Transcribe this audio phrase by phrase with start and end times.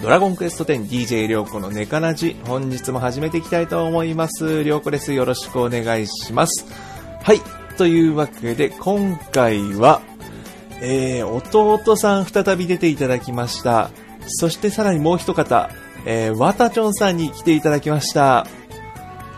[0.00, 2.36] ドラゴンクエスト 10DJ りょうこのネカラジ。
[2.46, 4.62] 本日も始めていきたいと思います。
[4.62, 5.12] りょうこです。
[5.12, 6.66] よろしくお願いします。
[7.20, 7.40] はい。
[7.76, 10.00] というわけで、今回は、
[10.80, 13.90] えー、弟さん再び出ていただきました。
[14.28, 15.68] そしてさらにもう一方、
[16.06, 18.46] えー、わたちょんさんに来ていただきました。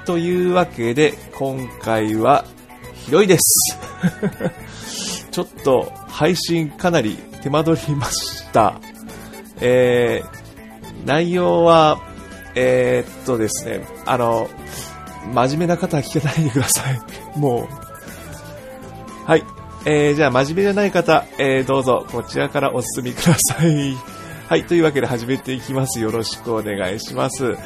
[0.04, 2.44] というわけで、今回は、
[2.96, 3.78] ひどいです。
[5.32, 8.78] ちょっと、配信かなり手間取りました。
[9.62, 10.39] えー、
[11.04, 12.00] 内容は、
[12.54, 14.48] えー、っとですね、あの、
[15.32, 17.00] 真面目な方は聞かないでください。
[17.38, 19.28] もう。
[19.28, 19.44] はい。
[19.86, 23.96] えー、じゃあ真面目じゃない方、えー、どうぞ、こちらからお進みください。
[24.48, 24.64] はい。
[24.64, 26.00] というわけで始めていきます。
[26.00, 27.56] よろしくお願いします。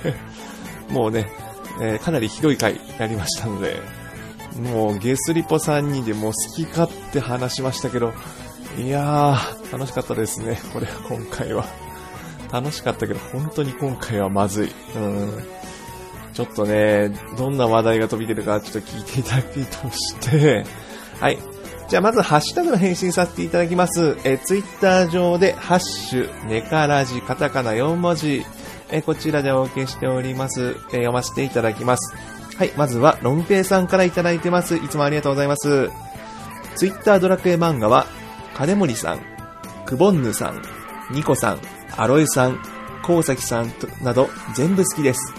[0.88, 1.28] もうね、
[1.80, 3.80] えーかなりひどい回になりましたので、
[4.62, 8.12] もうゲスリポ3人でもう好き勝手話しましたけど、
[8.78, 10.60] いやー、楽しかったですね。
[10.72, 11.85] これは今回は。
[12.50, 14.70] 楽しかったけど、本当に今回はまずい。
[14.94, 15.44] うん。
[16.32, 20.64] ちょっとね、どんな話題が飛び出るかちょっと聞いていただきとして、
[21.18, 21.38] はい。
[21.88, 24.18] じゃあまずハッシュタグの返信させていただきます。
[24.24, 28.44] えー、ツイッター上で、ハッシュ、ネカラジ、カタカナ4文字、
[28.90, 30.76] えこちらでお受けしております。
[30.90, 32.14] え読ませていただきます。
[32.56, 32.72] はい。
[32.76, 34.76] まずは、ロンペイさんからいただいてます。
[34.76, 35.90] いつもありがとうございます。
[36.74, 38.06] ツイッタードラクエ漫画は、
[38.54, 39.20] 金森さん、
[39.86, 40.62] クボンヌさん、
[41.10, 41.60] ニコさん、
[41.96, 42.60] アロエさん、
[43.02, 45.32] コウサキさんなど全部好きです。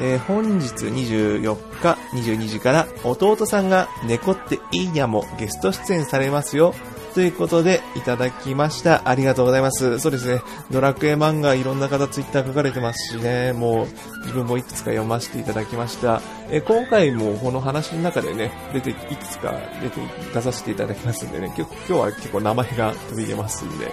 [0.00, 6.74] えー本日24日22時から弟さんが猫っていいやもゲスト出演されますよ。
[7.14, 9.08] ということでいただきました。
[9.08, 10.00] ありがとうございます。
[10.00, 10.42] そうですね。
[10.72, 13.52] ドラクエ漫画いろんな方ツイッター書かれてますしね。
[13.52, 13.86] もう
[14.22, 16.20] 自分もいくつか読ませていただきました。
[16.50, 20.00] え今回もこの話の中でね、出て、いくつか出て、
[20.34, 21.54] 出させていただきますんでね。
[21.56, 23.92] 今日は結構名前が飛び出ますんで。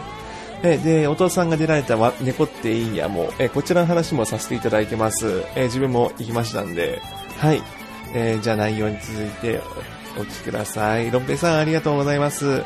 [0.63, 5.43] えで、お父さんが出られた猫っていいやも、えこちらの話もさせていただいてます。
[5.55, 7.01] え自分も行きましたんで、
[7.39, 7.61] はい。
[8.13, 9.61] えーじゃあ内容に続いて
[10.17, 11.09] お聞きください。
[11.09, 12.63] ロンペさんありがとうございます。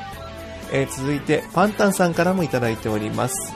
[0.73, 3.53] えー続いて、パンタンさんからもいただいております。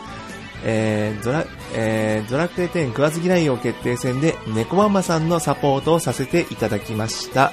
[0.64, 7.52] えードラ、えードラクエ10食わず嫌い王決定戦で猫ママさんのサポートをさせていただきました。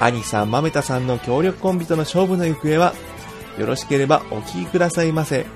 [0.00, 2.94] 兄さん、マメタさんの協力コンビとの勝負の行方は、
[3.58, 5.46] よろしければお聞きくださいませ。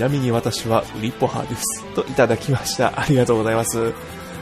[0.00, 1.84] ちなみに私はウリポハです。
[1.94, 2.90] といただきました。
[2.98, 3.92] ありがとうございます。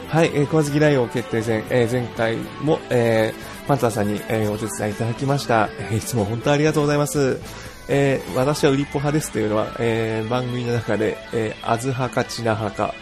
[0.07, 5.69] はい、えー、食わず嫌い王決定戦、えー前回も、えーパンタンさんに、えーお手伝いいただきました。
[5.77, 7.41] えーいつも本当ありがとうございます。
[7.89, 12.95] えー私はウリポ派ですというのは、えー番組の中で、えー、アズ派かチナ派か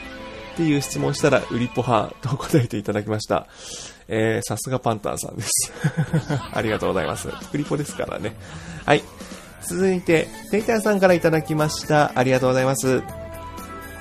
[0.54, 3.46] っていう質問したら、ウリポ派と答えていただきました。
[4.08, 5.72] えーさすがパンタンさんです。
[6.52, 7.28] ありがとうございます。
[7.28, 8.36] ウリポですからね。
[8.84, 9.04] はい。
[9.68, 12.12] 続いて、テイタンさんからいただきました。
[12.16, 13.04] ありがとうございます。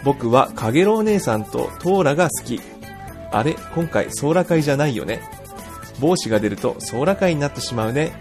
[0.05, 2.61] 僕は、かげろう姉さんとトーラが好き。
[3.33, 5.21] あれ今回、ソーラ会じゃないよね。
[6.01, 8.13] 帽子が出ると、ソーラ会になってしまうね。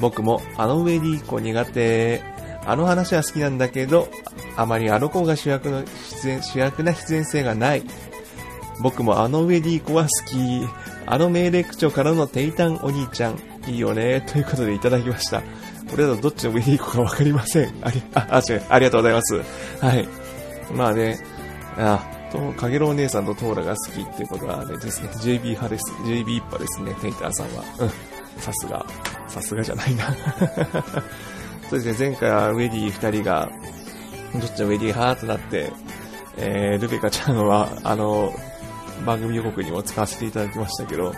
[0.00, 2.22] 僕も、あの上でいい子苦手。
[2.64, 4.08] あの話は好きなんだけど、
[4.56, 5.84] あまりあの子が主役の
[6.22, 7.84] 出演、主役な必然性がない。
[8.80, 10.36] 僕もあの上でいい子は好き。
[11.06, 14.20] あの命令口調からのテイタンお兄ちゃん、いいよね。
[14.22, 15.42] ということでいただきました。
[15.90, 17.74] これだとどっちの上でいい子かわかりません。
[17.82, 19.36] あり、あ、あ、違う、ありがとうございます。
[19.80, 20.08] はい。
[20.74, 21.18] まあね、
[21.76, 25.92] あ、と、かげろう姉さんとトーラが好きっていうことはね、ですね、JB 派です。
[26.04, 27.64] JB 一派ですね、テイタンさんは。
[27.78, 28.40] うん。
[28.40, 28.84] さすが。
[29.28, 30.04] さすがじゃないな。
[31.70, 33.48] そうですね、前回はウェディ二人が、
[34.34, 35.72] どっちのウェディ派となって、
[36.36, 38.32] えー、ルベカちゃんは、あの、
[39.04, 41.12] 番組予告にも使わせていただきましたけど、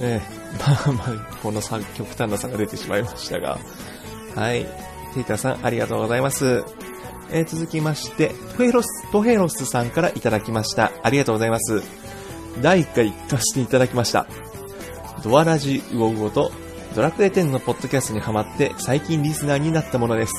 [0.00, 0.22] ね、
[0.58, 3.58] まあまあ、この三極端な差が出てしまいましたが、
[4.34, 4.66] はい。
[5.14, 6.64] テイタさん、ありがとうございます。
[7.30, 10.92] えー続きまして、トヘロス、トヘロスさんからいただきました。
[11.02, 11.82] ありがとうございます。
[12.62, 14.26] 第1回聞かせていただきました。
[15.22, 16.52] ドアラジウオウオと
[16.94, 20.32] ドラクエ10のポッドキャストにハマって最近リスナーになったものです。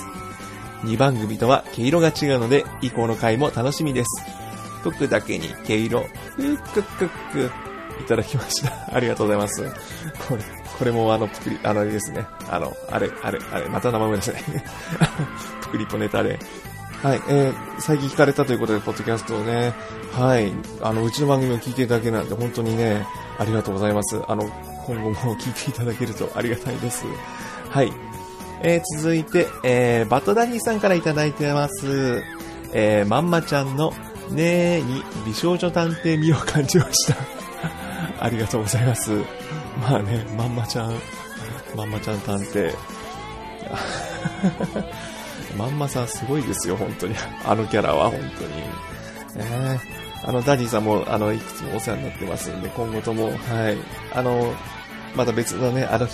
[0.83, 4.23] 2番組とは毛色が違うので、以降の回も楽しみです。
[4.81, 7.51] 服だけに毛色、ふっくっくっく、
[7.99, 8.73] いただきました。
[8.95, 9.63] ありがとうございます。
[10.27, 10.43] これ、
[10.77, 12.25] これもあの、ぷくり、あの、あれですね。
[12.49, 14.43] あの、あれ、あれ、あれ、また名前思い出せない。
[15.61, 16.39] ぷくりぽネタで。
[17.03, 19.73] はい、えー、最近聞かれたということで、ポッドキャストをね、
[20.11, 20.51] はい、
[20.81, 23.05] あの、うちの番組を聞いていただけなんて、本当にね、
[23.37, 24.19] ありがとうございます。
[24.27, 24.43] あの、
[24.85, 27.05] 今後も聞いていただけるとありがたいです。
[27.69, 27.93] はい。
[28.61, 32.21] えー、続いて、えー、バトダディさんからいただいてます。
[32.73, 33.93] えー、まんまちゃんの、
[34.31, 37.38] ねーに美少女探偵味を感じました。
[38.19, 39.11] ありがとうございます。
[39.81, 40.93] まあね、まんまちゃん、
[41.75, 42.73] まんまちゃん探偵。
[45.57, 47.15] まんまさんすごいですよ、本当に。
[47.45, 48.63] あのキャラは、本当に。
[49.37, 53.77] えー、あの、ダディさんも、あの、いくつもお世話になってますんで、今後とも、はい。
[54.13, 54.53] あの、
[55.15, 56.07] また別のね、あの、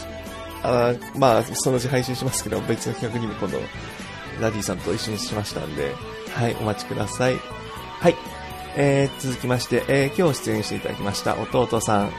[0.64, 3.60] あまあ、そのうち配信しますけど、別の企画にも今度、
[4.42, 5.94] ダディさんと一緒にしましたんで、
[6.34, 7.36] はい、お待ちください。
[8.00, 8.16] はい。
[8.78, 12.12] えー、続きまして、えー、今日出演していただきました、弟さん、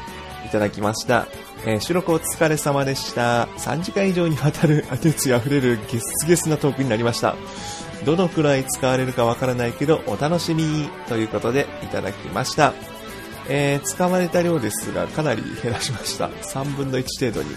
[0.47, 1.27] いただきました。
[1.67, 3.45] えー、収録お疲れ様でした。
[3.59, 7.35] 3時間以上にわたる熱意あふれるゲスゲスなトークになりました。
[8.05, 12.73] どのくらい使われるかわからないけど、お楽しみということでいただきました。
[13.49, 16.29] えー、使われた量ですが、かなり減らしました。
[16.29, 17.51] 3分の1程度に。
[17.51, 17.55] い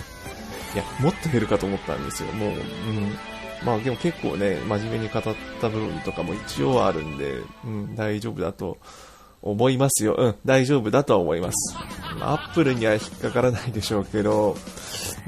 [0.75, 2.31] や、もっと減るかと思ったんですよ。
[2.33, 3.17] もう、うん。
[3.63, 5.23] まあでも結構ね、真面目に語っ
[5.61, 8.77] た部分とかも一応あるんで、うん、大丈夫だと
[9.41, 10.15] 思いますよ。
[10.17, 11.75] うん、大丈夫だとは思います。
[12.21, 14.55] アップルには引っかからないでしょうけど、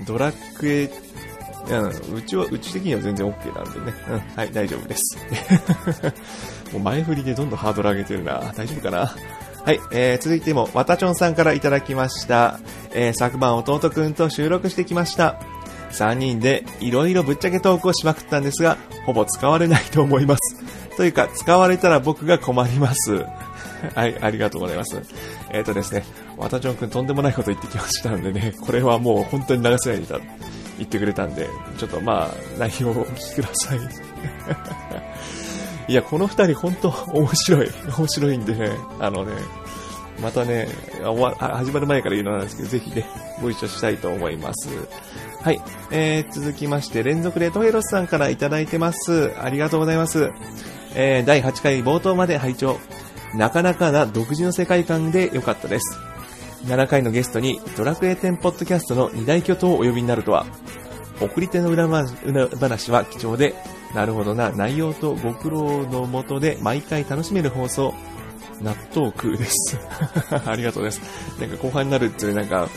[0.06, 0.92] ドラッグへ、
[1.70, 3.98] うん、うちは、うち的には全然 OK なんでね。
[4.10, 5.18] うん、はい、大丈夫です。
[6.74, 8.54] もう前振りでどんどんハードル上げてるな。
[8.56, 9.14] 大丈夫かな？
[9.64, 12.60] はい、えー、続いても、わたちょんさんからいただきました。
[12.94, 15.40] えー、昨晩弟くんと収録してきました。
[15.92, 20.56] 3人でいろいろぶっちゃけトークをしまくったんですが、ほぼ使われないと思います。
[20.98, 23.26] というか、使われたら僕が困ります。
[23.96, 25.02] はい、ありがとうございます。
[25.52, 26.04] えっ、ー、とですね、
[26.38, 30.20] わたちょんくんとんでもないこと言ってきましたんでね、これはもう本当に流せないでた
[30.78, 32.30] 言ってくれたんで、ちょっとまあ、
[32.60, 33.80] 内容をお聞きください。
[35.88, 37.70] いや、この二人本当面白い。
[37.98, 39.34] 面白いんでね、あのね、
[40.22, 40.68] またね、
[41.38, 43.06] 始まる前から言うのなんですけど、ぜひね、
[43.42, 44.70] ご一緒したいと思います。
[45.44, 45.62] はい。
[45.90, 49.34] えー、続きまして、連続でトヘロスさんからいただいてます。
[49.40, 50.32] ありがとうございます。
[50.94, 52.78] えー、第8回冒頭まで拝聴
[53.34, 55.98] なかなかな独自の世界観で良かったです。
[56.66, 60.46] 7回のゲストにドラクエ10ポッドキャストの二大巨頭をお呼びになるとは、
[61.20, 63.56] 送り手の裏話は貴重で、
[63.96, 67.94] なるほどな、内容とご苦労のもとで毎回楽しめる放送、
[68.64, 69.80] 納豆食うです。
[70.46, 71.02] ありがとうです。
[71.40, 72.70] なんか後半になるっていうなんか、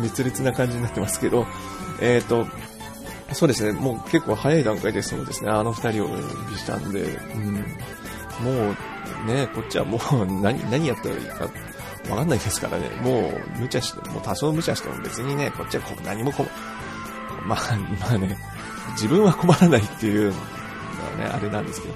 [0.00, 1.46] 熱烈な感じになってますけど、
[2.00, 2.46] えっ、ー、と、
[3.32, 6.16] そうですね、もう結構早い段階でそうですね、あの二人をお呼
[6.50, 8.74] びしたんで、うん、も
[9.24, 11.44] うね、こっちはもう 何、何やったらいいか
[12.08, 16.46] わかんないですからね、もう無茶して、もう多少無茶しても別にね、こっちは何もこ、
[17.44, 17.58] まあ、
[18.00, 18.36] まあね、
[18.92, 20.36] 自分は困らないっていうのは
[21.18, 21.94] ね、あれなんですけど、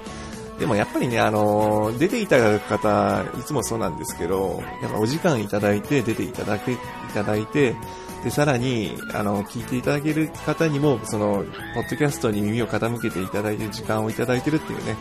[0.59, 6.77] でもやっぱりね、あのー、出ていただく方、いつもそうなんですけど、やっぱお時間いただいて、出ていただけ、い
[7.13, 7.75] ただいて、
[8.23, 14.97] で、さらに、あの、聞いていただける方にも、その、ポッドキャストに耳を傾けていただいて、時間をいただいてるっていうね、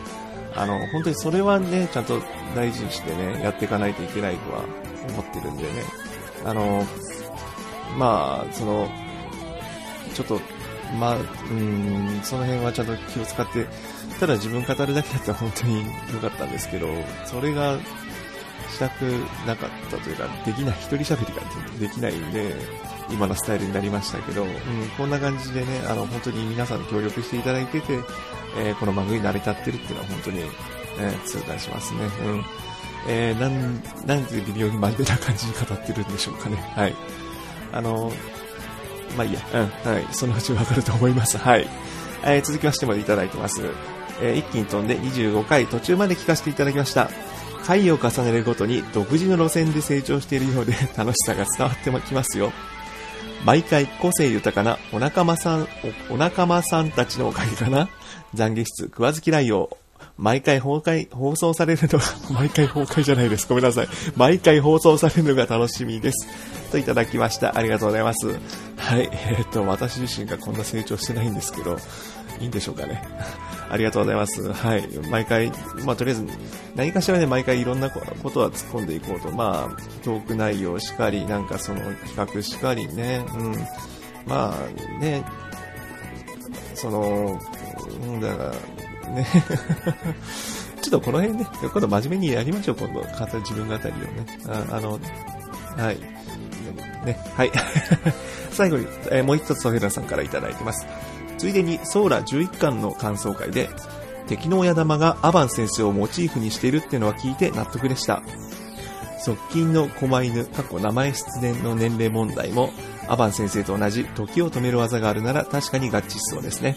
[0.54, 2.20] あの、本当にそれはね、ちゃんと
[2.54, 4.64] 大事にしてね、やっていかないといけないとは
[5.08, 5.68] 思ってるんでね、
[6.44, 6.84] あの、
[7.98, 8.88] まあ、その、
[10.14, 10.40] ちょっと、
[10.98, 13.66] まあ、うん、その辺はちゃんと気を使って、
[14.20, 16.88] ただ自分語るだけだったら本当に良かったんですけど、
[17.26, 17.78] それが
[18.70, 19.02] したく
[19.46, 21.42] なかったというか、できない、一人喋りが
[21.80, 22.54] できないんで、
[23.10, 24.50] 今のスタイルになりましたけど、うん、
[24.96, 27.98] こんな感じでね、あの、本当に皆さん協力していただいてて、
[28.58, 32.00] えー、この番組に成り立ってるっていうのは本当に、えー、痛感しますね。
[32.24, 32.44] うん。
[33.06, 36.56] えー、なん、なんで微妙に真面目な感じに語ってるんでしょうかね。
[36.74, 36.94] はい。
[37.72, 38.12] あの、
[39.16, 41.36] まあいいや、うん、はい、そのうちわかると思います。
[41.38, 41.68] はい。
[42.24, 43.62] えー、続きましてまでいただいてます。
[44.20, 47.10] えー、一気に飛んで25回途中まで聞かせていただきました。
[47.64, 52.52] 回を重ねるごとに独自の路線で成長しているようで 楽しさが伝わってきますよ。
[53.44, 55.68] 毎回個性豊かなお仲間さん、
[56.08, 57.88] お仲間さんたちのおかげかな
[58.34, 59.76] 懺悔室食わず嫌いを
[60.16, 63.46] 毎回崩壊、放送されるのが、 毎回崩壊じゃないです。
[63.48, 63.88] ごめんなさい。
[64.16, 66.28] 毎回放送されるのが楽しみです。
[66.70, 67.56] といただきました。
[67.56, 68.28] ありがとうございます。
[68.76, 69.08] はい。
[69.10, 71.78] えー、っと、私自身がこんな成長してないんですけど、
[72.40, 73.02] いいんでしょうかね。
[73.74, 74.52] ありがとうございます。
[74.52, 74.86] はい。
[75.10, 75.50] 毎回、
[75.84, 76.26] まあ、とりあえず、
[76.76, 79.32] 何かしらね、毎回いろんなことは突っ込んでいこうと。
[79.32, 83.52] まあ、トーク内容しかり、なんかその企画しかりね、うん。
[84.26, 85.24] まあ、ね、
[86.76, 87.40] その、
[88.06, 88.52] うん、だか
[89.08, 89.26] ら、ね。
[90.80, 93.00] ちょっとこの辺ね、今度真面目にやりましょう、今度。
[93.00, 94.26] 自分語りをね。
[94.46, 95.00] ああの、
[95.76, 95.98] はい。
[97.04, 97.50] ね、はい。
[98.52, 100.86] 最後に、えー、もう一つソフェラさんからいただいてます。
[101.44, 103.68] ついでにソーラ11巻の感想会で、
[104.28, 108.22] 敵の親玉がアバン先生をモチーフにしているっていうのは聞いて納得でした。
[109.18, 112.70] 側近の狛犬、過去名前出現の年齢問題も、
[113.08, 116.76] アバン先生と同じ時を止める技があるなら確かに合致しそうですね。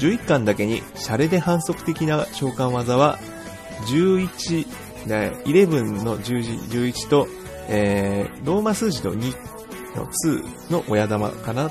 [0.00, 3.20] 11巻だけに、シャレで反則的な召喚技は、
[3.86, 4.66] 11、
[5.06, 7.28] ね、11の十字、11と、
[7.68, 9.32] えー、ローマ数字の2
[9.94, 11.70] の2の親玉かな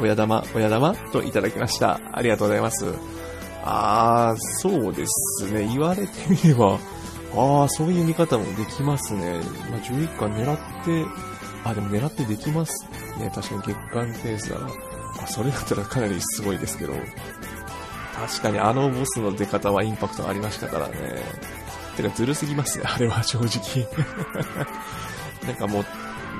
[0.00, 0.94] 親玉、親玉？
[1.12, 2.00] といただきました。
[2.12, 2.86] ありがとうございます。
[3.62, 5.66] ああ、そうですね。
[5.66, 6.78] 言われてみれば、
[7.36, 9.40] ああ、そういう見方もできますね。
[9.70, 11.04] まあ、11巻狙って、
[11.64, 12.86] あ、でも狙ってできます
[13.18, 13.30] ね。
[13.34, 14.68] 確かに月間ペースだな。
[15.22, 16.94] あ、それだったらかなりすごいですけど。
[18.14, 20.94] 確かにあのボスの出方はインパクトありましたからね。
[21.96, 23.88] てかずるすぎますね、あれは正直。
[25.46, 25.84] なんかもう、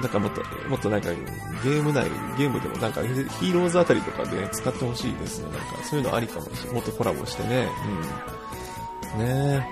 [0.01, 1.09] なんかもっと、もっとなんか
[1.63, 2.05] ゲーム内、
[2.37, 5.51] ゲームでもなんかヒーローズあたりとかで使ってほしいですね。
[5.51, 6.75] なんかそういうのありかもしれない。
[6.75, 7.69] もっとコラボしてね。
[9.17, 9.25] うん。
[9.25, 9.67] ね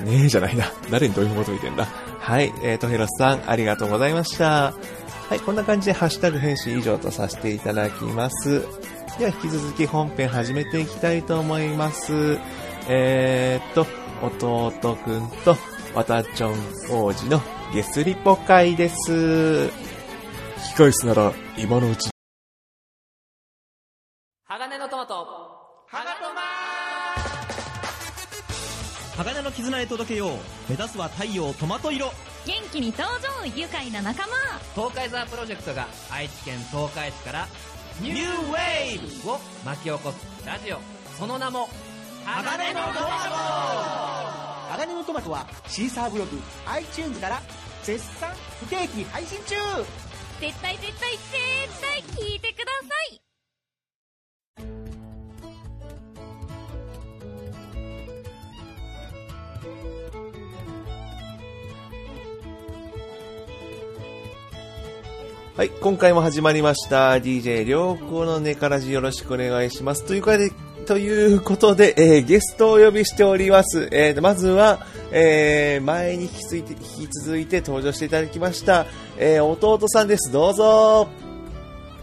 [0.00, 0.04] え。
[0.04, 0.64] ねえじゃないな。
[0.90, 1.86] 誰にどういう求めてんだ。
[2.18, 2.52] はい。
[2.62, 4.72] えーと、ヘロスさん、ありがとうございました。
[5.28, 5.40] はい。
[5.40, 8.62] こんな感じでハッシュタグ返信以上とさせていただきます。
[9.18, 12.38] では引き続き本編始めていきたいと思います。
[12.88, 13.86] えーと、
[14.22, 15.56] 弟くんと、
[15.94, 16.54] わたちょん
[16.90, 17.40] 王子の
[17.74, 19.10] ゲスリポ会です。
[19.12, 19.68] 引
[20.74, 22.08] き返すなら今のうち。
[24.44, 25.26] 鋼のトマト、
[25.88, 26.42] 鋼トマ
[29.16, 30.30] 鋼の絆へ届けよう。
[30.70, 32.12] 目指すは太陽トマト色。
[32.46, 34.34] 元気に登場愉快な仲間
[34.76, 37.48] 東海ザープロジェクトが愛知県東海市から
[38.00, 40.78] ニューウェーブを巻き起こすラジオ
[41.18, 41.68] その名も
[42.24, 47.42] 鋼のトマト鋼のトマトはシーサーブログ iTunes から
[47.84, 49.56] 絶賛不定期配信中
[50.40, 53.20] 絶対絶対絶対聞いてください
[65.56, 67.12] はい、今回も始まりました。
[67.12, 70.04] DJ 良子のネからじよろしくお願いします。
[70.04, 70.50] というかで、
[70.86, 73.88] ということで、えー、ゲストをお呼びしております。
[73.92, 78.86] えー、まずは、えー、前に引き続いて、引き続いて登場していただきました、
[79.18, 80.32] えー、弟さんです。
[80.32, 81.08] どうぞ。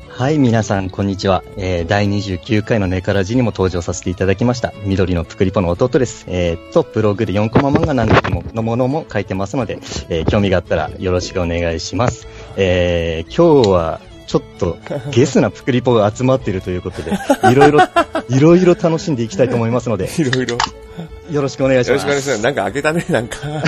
[0.09, 1.41] はい、皆さん、こんにちは。
[1.57, 4.73] えー、第29回のネカラジにも登場させていただきました。
[4.83, 6.25] 緑のプクリポの弟です。
[6.27, 9.79] えー、と、ブログで4コマ漫画なんでものものも書いてますので、
[10.09, 12.27] えー、興味があったらよろしくお願いします。
[12.57, 14.77] えー、今日は、ちょっと
[15.11, 17.11] ゲスなプクリポが集まっているということで、
[17.51, 17.79] いろいろ、
[18.29, 20.57] いろいろ楽しんでいきたいと思いますので、 いろいろ。
[21.31, 21.97] よろしくお願いします。
[21.97, 22.41] よろしくお願いします。
[22.41, 23.47] なんか開けたね、なんか。
[23.47, 23.61] よ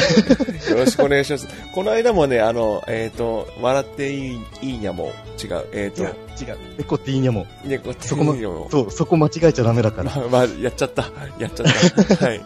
[0.75, 1.47] ろしくお願いします。
[1.73, 5.65] この間もね、あの、えっ、ー、と、笑っていい、いいにゃも違う。
[5.71, 6.43] えっ、ー、と。
[6.43, 6.57] 違う。
[6.77, 7.47] 猫っていいにゃも。
[7.63, 8.67] 猫っていいにゃも。
[8.69, 10.11] そう、そこ間違えちゃダメだから。
[10.15, 11.09] まあ、まあ、やっちゃった。
[11.39, 12.25] やっちゃった。
[12.25, 12.41] はい。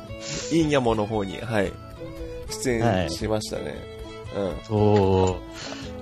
[0.51, 1.71] いいにゃもの方に、はい。
[2.49, 3.63] 出演しましたね。
[4.35, 4.51] はい、うん。
[4.67, 5.39] そ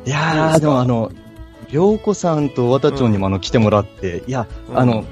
[0.05, 0.09] う。
[0.09, 1.11] いやー、でもあの、
[1.71, 5.05] りょうこさんとわたちょんにもあの、来てもらって、いや、あの、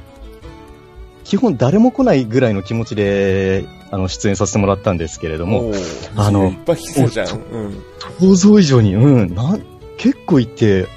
[1.24, 5.72] 基本誰も来ないぐらいの気持ちで、あの、出演させてもらったんですけれども、
[6.15, 7.27] あの、いっぱい来そうじゃん。
[8.20, 9.58] 想像以上に、うん、な、
[9.98, 10.89] 結構いて、いや、びっ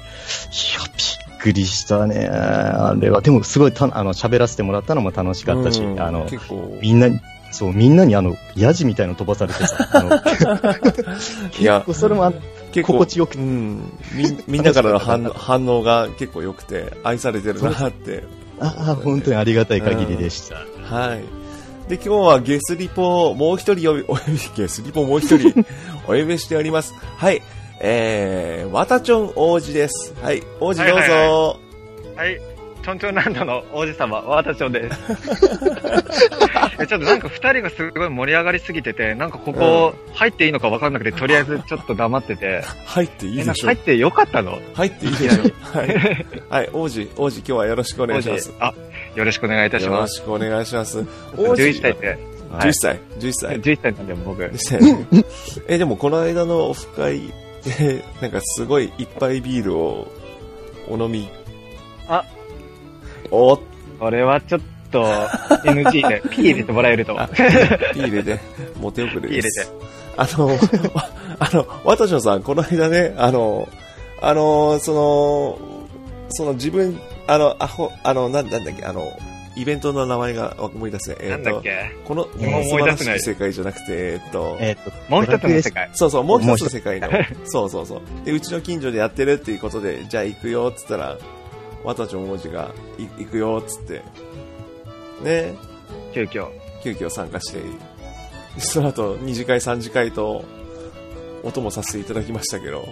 [1.39, 2.27] くりしたね。
[2.27, 6.27] あれは、でもすごいた、あの、喋らせてもらったのも楽しかったし、あの、
[6.81, 7.19] みんなに、
[7.51, 10.19] そう、みんなにあの、ヤジみたいの飛ばされてさ、あの、
[11.51, 12.41] 結構それもあの、
[12.71, 18.23] 結構心地よくて、うん、み、みんなからの反反応が結構良くて、愛されてるなって。
[18.59, 20.55] ああ、本当にありがたい限りでした。
[20.95, 21.23] はい。
[21.89, 25.65] で、今日はゲスリポもう一人呼び、お呼び、ゲスリポもう一人
[26.07, 26.93] お呼びしております。
[27.17, 27.41] はい。
[27.79, 30.13] えー、わたちょん王子です。
[30.21, 30.43] はい。
[30.59, 30.93] 王子どうぞ。
[30.93, 31.57] はい、はい
[32.15, 32.56] はいはい
[32.87, 34.97] ちょんちょんランドの王子様、わたちょんです。
[36.87, 42.63] ちょっとなんか二人がすごい盛り上がりすぎてて、なんかここ入っていいのか分かんなくて、とりあえずちょっと黙ってて。
[42.85, 44.57] 入っていいでしょ入ってよかったの？
[44.73, 46.25] 入っていいでしょはい。
[46.49, 48.53] はい、王子、王子今日はよろしくお願いします。
[48.61, 48.73] あ、
[49.15, 50.21] よろしくお願いいたします。
[50.21, 51.05] よろしくお願いします。
[51.35, 51.61] 王子。
[51.61, 52.17] 11歳って。
[52.53, 53.59] 11歳、11歳。
[53.59, 54.49] 11歳なんで僕。
[55.67, 57.33] え、でもこの間のオフ会
[57.65, 60.07] で、なんかすごいいっぱいビールを
[60.87, 61.27] お飲み。
[63.31, 63.59] あ、おっ
[63.99, 65.03] これはちょっと
[65.63, 67.15] NG で、 P 入れてもらえると。
[67.93, 68.39] P 入れて、
[68.79, 69.71] モテ遅れです。
[70.17, 70.49] あの、
[71.39, 73.67] あの、ワトションさん、この間ね、あの、
[74.21, 75.59] あの、その、
[76.29, 79.03] その自分、あの、アホ、あの、なんなんだっけ、あの、
[79.55, 81.91] イベントの名前が思い出せ、えー、なんだっけ？
[82.05, 85.89] この、思い出せない世界じゃなくて、えっと、えっと、もう一つの世界。
[85.93, 87.09] そうそう、もう一つの世界の、
[87.45, 88.01] そうそうそう。
[88.25, 91.17] で、うちの近所でやってるっていうことで、じゃあ行くよ、っつったら、
[91.87, 94.03] わたちょん王子が行くよっつって。
[95.23, 95.55] ね。
[96.13, 96.49] 急遽。
[96.83, 97.61] 急遽参加して。
[98.57, 100.43] その後二次会三次会と
[101.43, 102.85] お供させていただきましたけど。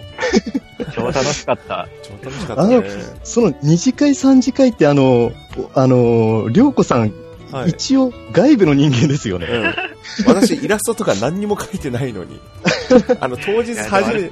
[0.94, 1.86] 超楽しかった。
[2.02, 2.82] 超楽しかったね。
[3.22, 5.30] その二次会三次会ってあの
[5.74, 7.12] あのりょうこさん、
[7.50, 12.40] はい、一応外部の人間ですよね、うん私イラストとか何にも描いてないのに、
[13.20, 14.30] あの、当日初めて、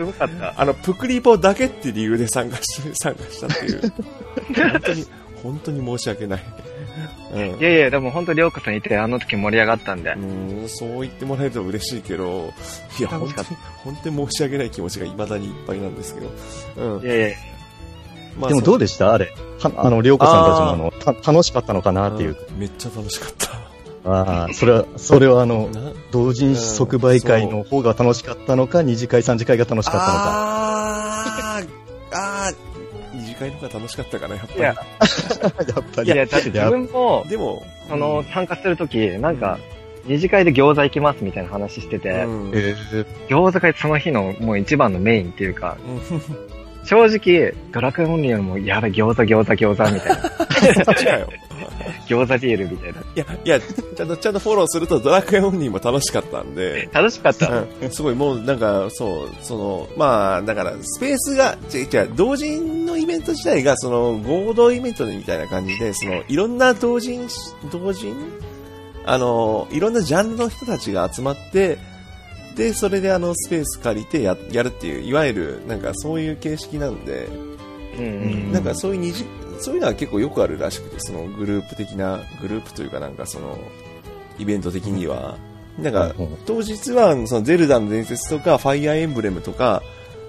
[0.56, 3.92] あの、プクリポだけって理由で参加し、参加したっていう、
[4.71, 5.06] 本当に、
[5.42, 6.44] 本当に申し訳ない。
[7.35, 10.12] うんいやいや、でも本当りょうこさんいて、あの時盛り上がったんで。
[10.12, 12.52] うん、そう言ってもらえると嬉しいけど、
[12.99, 13.49] いや、本当に、
[13.83, 16.97] 本当に申し訳ない気持ちが未だにいっぱいなんですけど。
[16.97, 17.09] うんい。
[17.09, 17.37] やいや、
[18.38, 19.12] までもどうででした？
[19.12, 19.33] あれ。
[19.61, 20.91] はあの、りょうこさんたちもあの、
[21.23, 22.11] た楽しかったのかな？
[22.11, 22.37] っていう。
[22.59, 23.55] めっちゃ楽しかった。
[24.07, 30.23] ああ、それは、それはあの、な同人即売会の方が楽しかったのか、二次会、三次会が楽しかったのか。
[30.26, 31.67] あー、
[32.12, 34.61] あー、二次会の方が楽しかったかな、やっぱり。
[34.61, 34.75] いや、 や
[35.81, 36.07] っぱり。
[36.12, 39.59] いや、だって自分も、でも、その、参加するとき、なんか、
[40.05, 45.79] 二次会で餃子行きますみたいな話してて、うんえー餃子会その日のもう一番のメインっていうか、
[46.11, 46.53] うん
[46.85, 50.85] 正直、ドラクエオンリーよりも、やべ、餃子餃子餃子みたいな。
[50.85, 51.29] そっちかよ。
[52.07, 53.00] 餃子ビールみたいな。
[53.00, 57.64] いや、いや、ちゃんと、ちゃんとフォローすると、ドラクエオンリーも楽しかったんで、楽しかった。
[57.83, 67.26] うん、すごいもうなんか、そう、その、まあ、だから、スペースが、違う違う、同人のイベント自体が、その、合同イベントみたいな感じで、その、いろんな同人、
[67.73, 68.14] 同人？
[69.07, 71.79] あの、いろんなジャンルの人たちが集まって、
[72.56, 77.28] で、それであの、スペース借りてや、やるっていう、いわゆる、なんかそういう形式なんで、
[77.99, 78.08] うんう
[78.49, 78.52] ん。
[78.52, 79.26] なんかそういう二次、
[79.61, 83.58] そういうのは結構よくあるらしくて、そのグループ的な、グループというかなんかその、
[84.38, 85.37] イベント的には、
[85.78, 89.82] なんかうん、当日はそのゼルダの伝説とか、ファイアーエンブレムとか、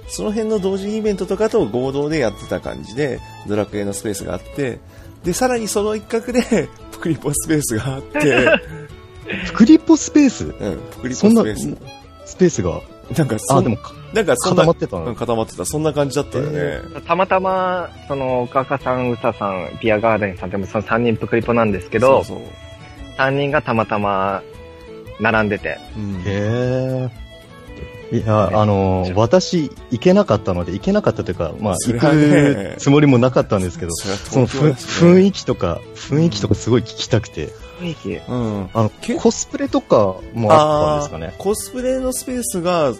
[0.08, 4.79] その辺の同時イベントとかと合同でやってた感じで、ドラクエのスペースがあって、
[5.24, 8.48] で、さらにその一角で、 プクリポスペースがあって、
[9.48, 10.46] プクリポスペース？
[10.46, 11.77] うん、プクリポスペース。
[12.25, 12.82] スペースが、
[13.15, 13.77] なんかあ、でも、
[14.13, 15.65] なんかそんな固まってたのうん固まってた。
[15.65, 16.82] そんな感じだったよね。
[17.05, 22.48] たまたま、その、おかかさん、うささん、ビアガーデンさんでもその3人プクリポなんですけど、そうそう。
[23.17, 24.41] 3人がたまたま、
[25.20, 25.77] 並んでて。
[25.96, 27.25] うんへえ。
[28.12, 38.15] いや、あの、私、行けなかったので、行けなかったというか、まあ、行くつもりもなかったんですけど、それはその雰囲気とか、雰囲気とかすごい聞きたくて、雰囲気。
[38.15, 38.70] うん。
[38.74, 41.36] あの、けコスプレとかもあったんですかね？
[41.38, 42.93] コスプレのスペースが、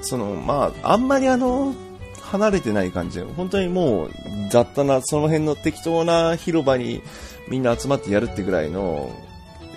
[0.00, 1.74] その、まあ、あんまりあの、
[2.20, 4.10] 離れてない感じで、本当にもう、
[4.50, 7.02] 雑多な、その辺の適当な広場に
[7.48, 9.10] みんな集まってやるってぐらいの、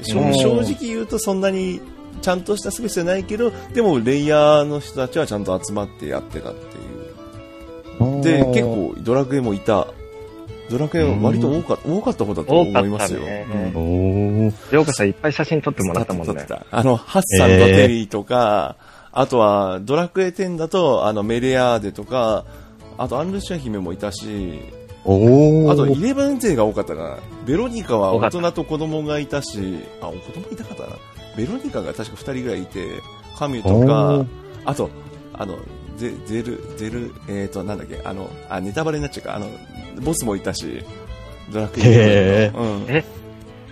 [0.01, 1.82] 正直言うとそんなに
[2.21, 6.77] ちゃんとしたスペースじゃないけど、でもレイヤーの人たちはちゃんと集まってやってたって
[8.03, 8.21] いう。
[8.21, 9.88] で、結構ドラクエもいた。
[10.69, 13.19] ドラクエは割と多か多かった方だと思いますよ。
[13.21, 14.71] ねうんおー。
[14.71, 16.47] りょうこさんいっぱい写真撮ってもらったもんね撮って。
[16.47, 18.78] たあの、ハッサンとテリーとか、
[19.12, 22.45] あとは、ドラクエ10だと、あの、メレアーデとか、
[22.97, 24.60] あと、アンルシア姫もいたし、
[25.06, 25.71] おー。
[25.71, 30.89] あと、イレブン勢が多かったから、ベロニカは大人と子供がいたし、あ、子供いたかったな。
[31.38, 32.88] ベロニカが確か二人ぐらいいて、
[33.38, 34.28] カミュとおかー、
[34.65, 34.89] あと、
[35.34, 35.58] あの、
[35.97, 39.47] ゼゼル、ゼル、えーと、なんだっけ、あの、あ、ネタバレになっちゃうか、あの、
[40.01, 40.84] ボスもいたし、
[41.51, 42.86] ドラクエ11のうん。
[42.88, 43.05] え？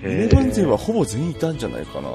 [0.02, 2.10] イレブン勢はほぼ全員いたんじゃないかな。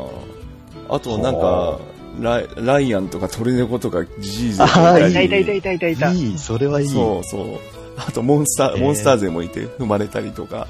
[0.90, 1.80] あと、なんか、
[2.20, 6.12] ライライアンとかトルネコとかジジーいたりいたいたいたいたいたいた。
[6.12, 6.88] いい、それはいい。
[6.88, 7.58] そうそう。
[7.96, 10.66] あと、モンスター、モンスター勢もいて、踏まれたりとか。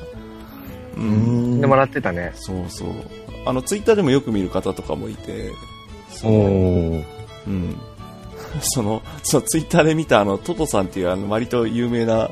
[0.96, 1.01] う。
[1.01, 2.33] うんんでもらってたね。
[2.35, 2.88] そうそう。
[3.46, 5.51] あの、ツイッターでもよく見る方とかもいて、
[6.11, 6.33] そう。
[6.33, 7.05] うん。
[8.63, 12.31] その、そのツイッターで見たあの、トトさんっていうあの、割と有名な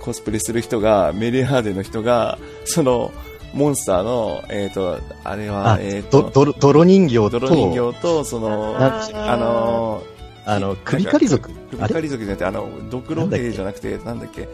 [0.00, 3.12] コスプレする人が、メレハーデの人が、その、
[3.54, 10.02] モンスターの、えっ、と、あれはあ、えっ、ど、と、ど、泥人形と、泥人形と、その、あの
[10.44, 11.50] あの、首狩り族？
[11.70, 14.48] 首狩り族じゃなくて、あの、ドクロ兵じゃなくて、なんだっけ、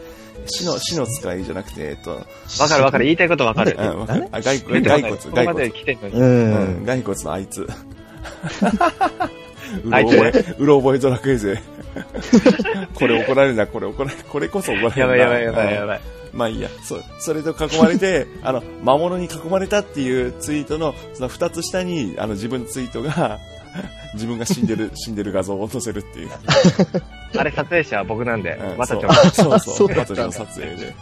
[0.47, 3.05] 死の、死の使いじゃなくて、えっと、わかるわかる。
[3.05, 3.75] 言いたいことわかる。
[3.77, 4.27] うん、わかる。
[4.31, 6.09] あ、骸骨、骸骨、骸骨。
[6.09, 6.17] う。
[6.17, 7.67] うんん、骸骨のあいつ。
[9.83, 11.61] うろ覚え、うろ覚えドラクエ勢。
[12.93, 15.15] これ怒られるな、これ怒られる、これこそ怒られるな。
[15.15, 16.01] やばいやばいやばいやばい。
[16.33, 16.69] まあいいや。
[16.83, 23.39] そ、それと囲まれて、 あの、魔物に囲まれたっていうツイートの、その二つ下に、あの、自分のツイートが、
[24.13, 26.29] 自分が死んでる、死んでる画像を落とせるっていう。
[27.35, 29.31] あれ撮影者は僕なんでうん、またちょそう。
[29.31, 29.75] そうそう。
[29.75, 30.95] そうだったんだ私の撮影で。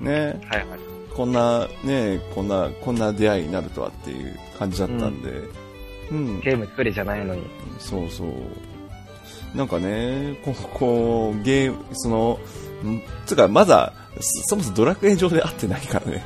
[0.00, 0.66] ねはいはい。
[1.14, 5.30] こんな、ねこんな、こんな出会いになるとはっていう感じだったんで。
[5.30, 5.65] うん。
[6.10, 7.42] ゲーム一人じゃないのに。
[7.78, 9.56] そうそう。
[9.56, 12.38] なんかね、こう、こうゲーム、その、
[12.84, 16.24] んつうか、まだ、そそもそもドラクエ上で会ってないからね。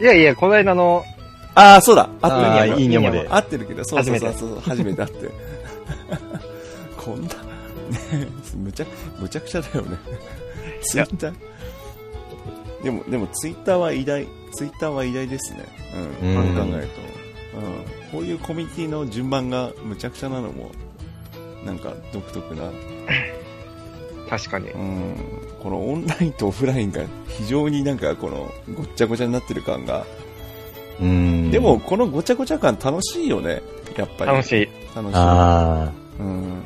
[0.00, 1.04] いやいや、この間の、
[1.54, 3.26] ああ、そうだ会あってるーいいねもで。
[3.28, 5.30] 合ってるけど、そうそうそう初そう、初めて会って。
[6.98, 7.34] こんな、ね、
[8.56, 8.86] むちゃ、
[9.20, 9.96] むちゃくちゃだよね。
[10.82, 11.34] ツイッター
[12.82, 15.64] でも、でもツイッターは偉大、ツイッターは偉大ですね。
[16.22, 17.00] うん、うん考えると。
[17.58, 20.70] うん、こういうコミュニティの順番がむちゃくちゃなのも、
[21.66, 22.70] なんか独特な。
[24.30, 24.68] 確かに。
[24.70, 25.14] うん。
[25.60, 30.06] このオンラインとオフラインが非常になんかこのごっちゃごちゃになってる感が。
[31.00, 31.50] うん。
[31.50, 33.62] でも、このごちゃごちゃ感楽しいよね。
[33.96, 34.30] やっぱり。
[34.30, 34.68] 楽しい。
[34.94, 35.14] 楽しい。
[35.16, 36.62] あうん。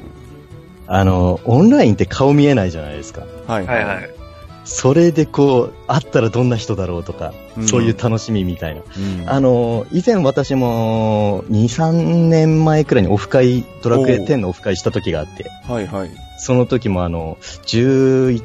[0.86, 3.22] あ、あの、オンラインって顔見えないじゃないですか。
[3.46, 4.17] はいはいはい。
[4.68, 7.66] それでこう、会ったらどんな人だろうとか、うん。
[7.66, 8.82] そういう楽しみみたいな。
[8.82, 9.28] うん。
[9.28, 16.10] あの、以前私も、2、3年前くらいにオフ会、ドラクエ10のオフ会した時があって、はいはい。
[16.38, 18.42] その時もあの、10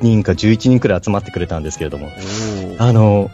[0.00, 2.08] 人か11人くらい集まってくれたんですけれども、
[2.78, 3.32] あの、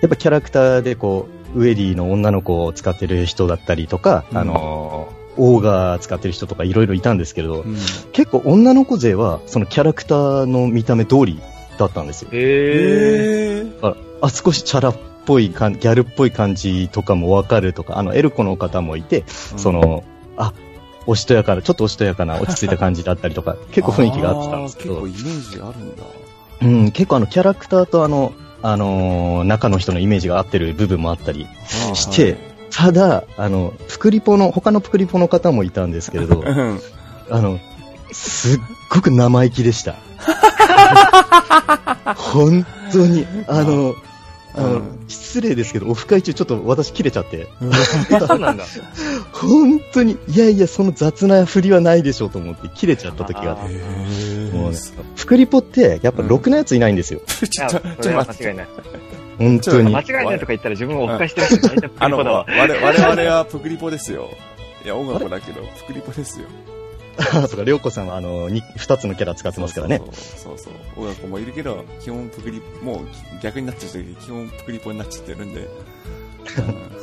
[0.00, 4.38] やっぱキャラクターでこう、ウェディの女の子を使ってる人だったりとか、うん。
[4.38, 7.76] あの、オーガー使ってる人とかいろいろいたんですけれど、うん。
[8.12, 11.40] 結構女の子勢はそのキャラクターの見た目通り
[11.78, 12.28] だったんですよ。
[12.32, 13.76] えー。
[13.76, 13.96] えー。
[14.20, 20.04] あ、少しチャラっぽい感、ギャルっぽい感じとかもわかるとか、あの、エルコの方もいて、その、
[20.36, 20.52] あ、
[21.06, 26.02] おしとやかな、ちょっとおしとやかな、落ち着いた感じだったりとか、 結構雰囲気があってたんですけど結構、イメージあるんだ。
[26.62, 28.32] うん、結構あの、キャラクターとあの、
[28.64, 31.48] あのー中の人のイメージが合ってる部分もあったり
[31.94, 32.36] して、
[32.70, 36.80] ただ、あの、プクリポの、他のプクリポの方もいたんですけれど、うん。
[37.30, 37.58] あの、
[38.12, 39.96] すっごく生意気でした。
[42.16, 43.94] 本当に、あの、
[44.54, 47.48] あの、うん失礼ですけど、オフ会中ちょっと私切れちゃって、
[48.18, 48.64] そうなんだ。
[49.32, 53.74] 本当に、いやいや、その雑な振りはないでしょうと思って切れちゃった時があっあて。
[53.74, 54.78] へもうね
[55.16, 57.20] プクリポって、やっぱろくなやついないんですよ。
[57.28, 58.46] ちょっと、ちょっそれはと待って。
[58.46, 58.66] 間違いない。
[59.38, 60.04] 本当に間違。
[60.04, 62.46] いないとか言ったら自分をオフ会してる人大体プあの、リコだわ。
[62.48, 64.28] 我我々はプクリポですよ。
[64.84, 66.46] いや、音楽だけど、プクリポですよ。
[67.18, 69.98] あ そうか、りょうこさんはあの、に二つのキャラ使ってますからね。
[69.98, 71.04] そうそうそうそう。
[71.04, 72.98] 音楽もいるけど、基本プクリ、もう
[73.42, 75.60] 逆になっちゃってる基本プクリポになっちゃってるんで。
[76.58, 77.02] うん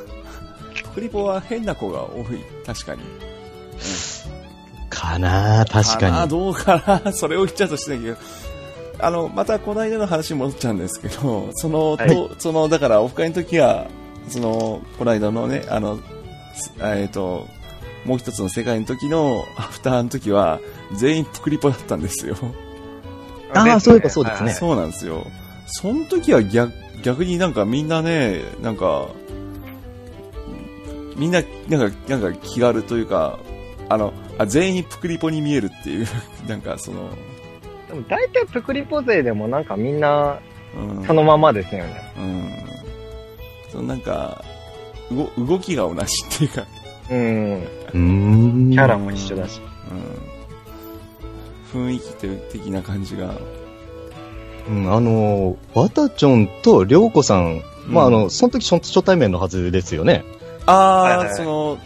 [0.90, 2.44] プクリポは変な子が多い。
[2.66, 3.02] 確かに。
[4.90, 6.30] かなあ確なかに。
[6.30, 8.18] どうかな それを言っちゃうとしてないけど。
[9.02, 13.88] あの、またこの間の話に戻っちゃうんですけど、その、はいとその、だからオフ会の時は、
[14.28, 16.00] その、この間のね、あの、
[16.54, 17.48] すえっ、と、
[18.06, 20.60] もう一つの世界の時のアフターの時は、
[20.94, 22.36] 全員プクリポだったんですよ。
[23.54, 25.26] ああそういえばそうですねそうなんですよ。
[25.66, 26.72] その時は逆、
[27.04, 29.08] 逆になんかみんなね、なんか、
[31.16, 33.40] みんな、なんか、なんか気軽というか、
[33.90, 36.08] あの、あ全員プクリポに見えるっていう、
[36.48, 37.10] なんかその、
[37.88, 40.40] でも大体プクリポ勢でもなんかみんな
[40.76, 41.06] うん。
[41.06, 42.14] そのままですよね。
[42.18, 42.52] うん。
[43.72, 44.44] そのなんか、
[45.12, 46.66] 動、動きが同じっていうか、
[47.12, 47.64] うん。
[47.64, 48.72] うーん。
[48.72, 49.62] キャラも一緒だし。
[51.74, 51.90] うん。
[51.90, 52.14] 雰囲気
[52.52, 53.36] 的な感じが、
[54.68, 60.24] うん、あの、ワタチョンとりょうこさん、まあ、あの、その時初初対面のはずですよね。
[60.66, 61.78] ああ、はいはいはいその、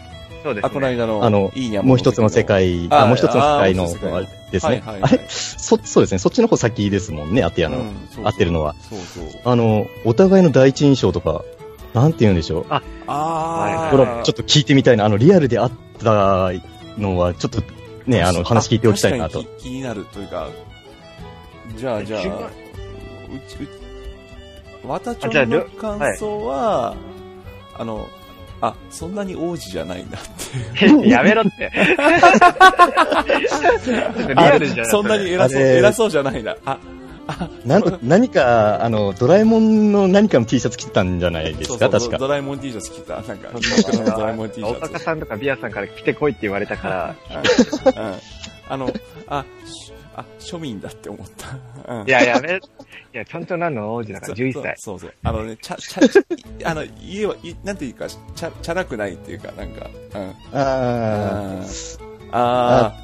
[0.42, 0.96] そうですあ、このね。
[0.96, 4.82] 間の、あのいいもう一つの世界、ああ、もう一つの世界のあもう一つの世界あれですね。
[4.84, 6.18] はいはいはいあれそ、そうですね。
[6.18, 7.78] そっちの方先ですもんね、アティアの。
[7.78, 8.74] うんそう合ってるのは。
[8.90, 9.40] そうそう。
[9.44, 11.42] あの、お互いの第一印象とか、
[11.94, 12.66] なんて言うんでしょう。
[12.68, 15.04] ああ、これ、ちょっと聞いてみたいな。
[15.04, 15.70] あの、リアルであっ
[16.02, 16.50] た
[16.98, 17.62] のは、ちょっと、
[18.06, 19.50] ね、あの、話聞いておきたいなと確か。
[19.52, 20.48] に気気になるというか、
[21.76, 22.24] じゃあ、じゃあ、う
[23.48, 23.66] ち、う
[24.82, 26.96] ち、わたちょの感想は、
[27.78, 28.08] あの、
[28.60, 30.22] あ、そんなに王子じゃないんだっ
[30.74, 30.86] て。
[31.08, 31.70] やめろって。
[34.26, 36.56] リアルじゃそんなに偉そう、偉そうじゃないな。
[36.64, 36.78] あ、
[37.64, 42.18] なん何か、あの、ドラえもんの何かの T シャツ着てたんじゃないですか、そうそう確か。
[42.18, 43.14] ドラえもん T シャツ着た。
[43.22, 43.48] なんか、
[44.16, 44.92] ドラえもん T シ大ャツ。
[44.94, 47.14] 阪さんとかビアさんから来てこいって言われたから、
[48.68, 48.92] あの、
[49.28, 51.92] あ、しあ、庶民だって思った。
[51.94, 52.60] うんいや、やめ、い
[53.12, 53.94] や、ちょんちょんなんの？
[53.94, 54.74] 王子だから11歳。
[54.78, 55.14] そうそうそう。
[55.24, 56.22] あのね、ちゃ、ちゃ、ちゃ
[56.70, 60.30] あの、家は、いなんていうか、ちゃ、チャラくないっていうか、なんか、うん。
[60.52, 61.60] あ
[62.32, 62.94] ああー、あ、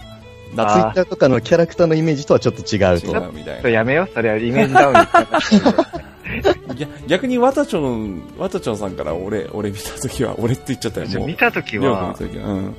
[0.50, 3.28] ツイッターとかのキャラクターのイメージとはちょっと違う違と。
[3.28, 5.00] うみたいちょっとやめよう、それはイメージダウンに。
[6.76, 11.26] 逆逆に、ワタチョン、ワタチョンさんから俺、俺見たときは、俺って言っちゃったよ、もう。
[11.26, 12.76] 見たときはた、ときは、うん。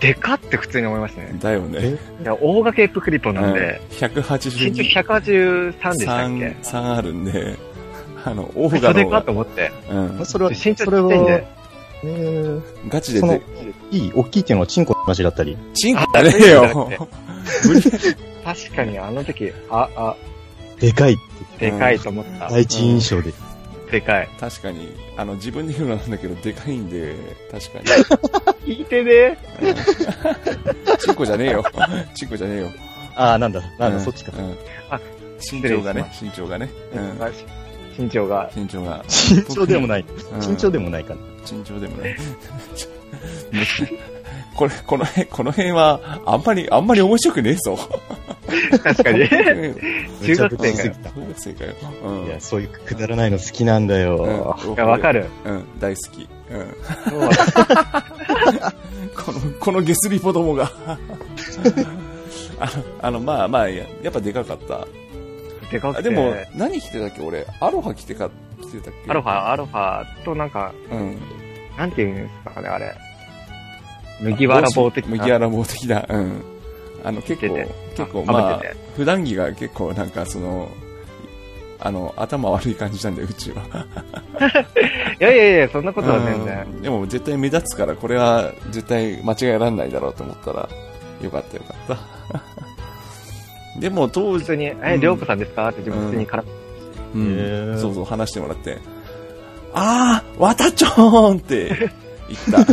[0.00, 1.34] でかって普通に思いましたね。
[1.40, 1.96] だよね。
[2.22, 3.80] いや、大掛けプクリポうんなんで、。
[3.90, 4.92] 身長182。
[5.04, 7.56] 183でしたっけ？3、3あるんで、
[8.24, 9.70] あの、オーそれかガの方がと思って。
[9.90, 10.26] うん。
[10.26, 11.46] それは、身長ちっそれはちゃいんで。
[12.88, 13.40] ガチでで、、
[13.96, 15.56] いい、大きいっていうのはチンコの話だったり。
[15.74, 16.90] チンコだねえよ。
[18.44, 20.16] 確かにあの時、あ、あ、
[20.78, 21.16] でかいっ
[21.58, 22.48] て、でかいと思った。
[22.50, 23.32] 第一印象で。
[23.90, 24.28] でかい。
[24.38, 27.14] 確かに、あの、自分で言うのなんだけど、でかいんで、
[27.50, 27.84] 確かに。
[28.78, 29.38] 聞いてね。
[30.98, 31.64] チンコじゃねえよ。
[32.14, 32.70] チンコじゃねえよ。
[33.14, 34.32] ああ、なんだ、なんだ、うんそっちか。
[34.36, 34.56] うん
[34.90, 35.00] あ
[35.52, 36.70] 身長がね、失身長がね。
[36.94, 38.04] うん。
[38.04, 38.50] 身長が。
[38.54, 39.04] 身長が。
[39.08, 40.04] 身長でもない。
[40.32, 41.20] うん身長でもないかな。
[41.50, 42.16] 身長でもね。
[44.56, 47.76] これ、この辺、この辺は、あんまり、あんまり面白くねえぞ。
[48.82, 49.20] 確かに。
[49.22, 49.24] う
[49.68, 49.74] ん
[50.24, 50.94] 中学生かよ。
[51.14, 51.74] 中学生かよ。
[52.04, 52.24] うん。
[52.26, 54.56] いや、そういうくだらないの好きなんだよ。
[54.64, 55.26] うんいや、わかる。
[55.44, 56.26] うん、大好き。
[56.50, 56.66] うん。
[59.14, 60.70] この、このゲスリポどもが。
[62.58, 62.70] あの、
[63.02, 64.78] あの、まあまあ、ややっぱでかかった。
[64.78, 64.86] る
[65.70, 65.98] でかくて。
[66.00, 68.30] あでも、何着てたっけ俺、アロハ着てか、
[68.62, 69.10] 着てたっけ？
[69.10, 71.18] アロファ、アロファとなんか、うん。
[71.76, 72.94] なんていうんですかね、あれ。
[74.20, 75.10] 麦わら棒的な。
[75.16, 76.04] 麦わら棒的な。
[76.08, 76.42] うん。
[77.04, 78.62] あの、結構着てて、結構、あまあ
[78.96, 80.68] 普段着が結構なんかその、
[81.78, 83.62] あの、頭悪い感じなんだよ、うちは。
[85.20, 86.62] いやいやいや、そんなことは全然。
[86.62, 90.68] うんでも絶対目立つから、これは絶対間違えられないだろうと思ったら、
[91.22, 91.98] よかったよかった。
[93.80, 95.68] でも当時、普通に、え、うんりょうこさんですか？
[95.68, 96.44] って自分普通にから、
[97.14, 98.78] うんへーそうそう話してもらって、
[99.78, 101.90] あー、わたちょーんって
[102.28, 102.72] 言った。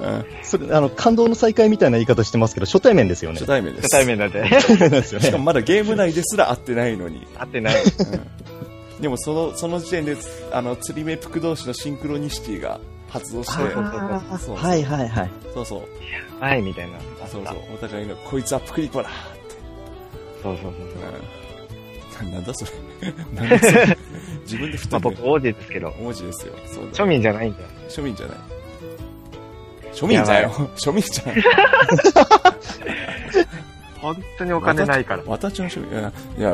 [0.00, 3.46] うん、それ、あの、感動の再会みたいな言い方してますけど、初対面ですよね初。
[3.46, 3.84] 対面です。
[3.84, 4.42] 初対面なんで。
[4.48, 5.44] 初対面ですよしかもね。
[5.44, 7.26] まだゲーム内ですら会ってないのに。
[7.36, 7.74] 合ってない。
[9.00, 10.16] でもその、その時点で、
[10.52, 15.30] あの、釣り目プク同士のシンクロニシティが発動して、あそうそうはいはいはい。
[15.52, 16.42] そうそう。
[16.42, 16.98] はい、みたいな。
[17.30, 17.56] そうそう。
[17.74, 19.10] お互いの、こいつはプクリポだ
[20.42, 20.78] そうそうそうそう。
[20.78, 21.33] うん
[22.32, 23.12] なんだそれ。
[23.34, 23.98] なんだそれ。
[24.44, 26.54] 自分で振っまあ僕、王子ですけど、文字ですよ。
[26.66, 26.90] そうだ。
[26.92, 27.68] 庶民じゃないんだよ。
[27.88, 28.36] 庶民じゃない。
[29.92, 30.50] 庶民だよ。
[30.76, 31.42] 庶民じゃない。
[34.00, 35.22] 本当にお金ないから。
[35.26, 35.98] 私の庶民。
[35.98, 36.52] いや、いや、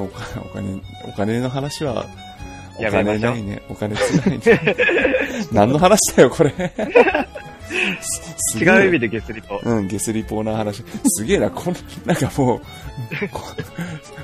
[0.00, 2.04] お金、お金、お金の話は、
[2.78, 3.62] おやめましょう金ないね。
[3.68, 4.76] お金つないね。
[5.52, 6.52] 何の話だよ、これ。
[8.60, 9.60] 違う意味でゲスリポ。
[9.62, 10.82] うん、ゲスリポーな話。
[11.06, 12.60] すげえな、こん、なんかもう、
[13.30, 13.42] こ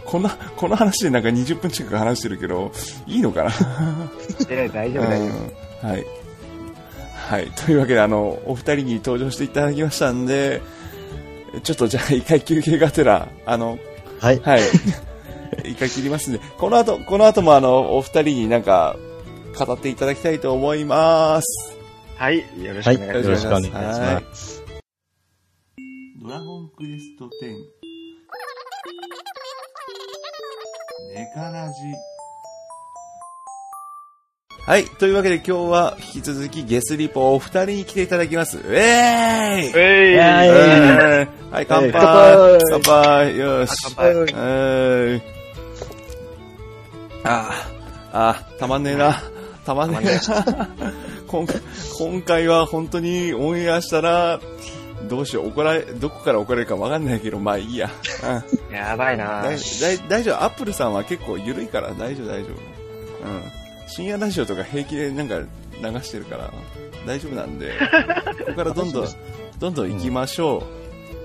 [0.05, 2.73] こんな、この話でなんか20分近く話してるけど、
[3.07, 3.51] いいのかな？
[4.49, 5.29] え、大丈夫、大丈夫。
[5.29, 6.07] うんはい。
[7.29, 7.51] はい。
[7.53, 10.63] というわけで、あの、お二人に登場していただきましたんで、
[11.63, 13.79] ちょっとじゃあ一回休憩がてら、あの、
[14.21, 14.41] はい。
[14.41, 14.61] はい。
[15.65, 18.97] 一回切りますんで、この後、この後もあの、お二人になんか、
[19.59, 21.76] 語っていただきたいと思います。
[22.19, 22.99] はい、よろしはい。
[22.99, 23.27] くお願いします。
[23.27, 24.63] よろしくお願いします。
[26.23, 27.31] ドラゴンクエスト10。
[31.15, 31.75] ネカラジ。
[34.67, 34.85] はい。
[34.99, 38.59] というわけで今日は引き続きゲスリポお二人に来ていただきます。
[38.59, 43.95] ウェーイえいえはいーはい、乾杯乾杯よし。
[43.95, 45.23] 乾杯はい。
[47.25, 47.51] あ
[48.13, 49.21] あ、ああ、たまんねえな。
[49.67, 50.69] たまんねえな。
[51.27, 51.61] 今回、
[51.99, 54.41] 今回は本当にオンエアしたら、
[55.09, 57.91] どうしよう、怒られ、どこから怒られるかわかんないけど、まあいいや。
[58.71, 58.75] うん。
[58.75, 63.29] やばいな大大大丈夫、アップルさんは結構緩いから大丈夫、大丈夫。
[63.29, 63.43] うん。
[63.89, 65.47] 深夜ラジオとか平気でなんか流
[66.03, 66.53] してるから、
[67.05, 67.73] 大丈夫なんで、
[68.39, 69.09] ここからどんどん、
[69.59, 70.63] どんどん行きましょ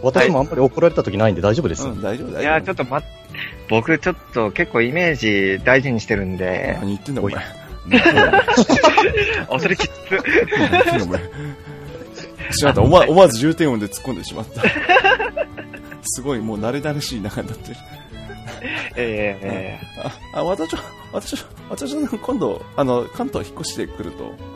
[0.02, 1.92] 私もあんまり怒られた時ないんで大丈夫ですう。
[1.92, 2.42] ん、大丈夫、大丈夫。
[2.42, 7.61] いや、ちょっと待って、僕ちょっと結構イメージ大事にしてるんで、何言ってんだ、お前。
[9.50, 9.92] あ、そ れきつ。
[12.64, 14.62] おまった、思わ思わず重点音で突っ込んでしまった。
[16.04, 17.78] すごい、もう慣れ慣れしい中になってる。
[18.96, 20.02] えええ
[20.34, 20.82] あ、あ、私は、
[21.14, 24.36] 私は、私は今度、あの、関東引っ越してくると。
[24.36, 24.52] え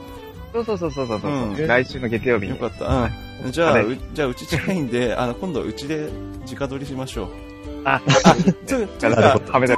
[0.53, 2.51] そうそうそうそうそうそう、うん来週の月曜日に。
[2.51, 3.09] よかった。
[3.43, 3.51] うん。
[3.51, 6.09] じゃあ、はいうじゃあ、うち近いんで、あの、今度、うちで
[6.51, 7.27] 直撮りしましょう。
[7.85, 8.01] あ、
[8.65, 9.39] つう、つうか。
[9.51, 9.75] はめだ。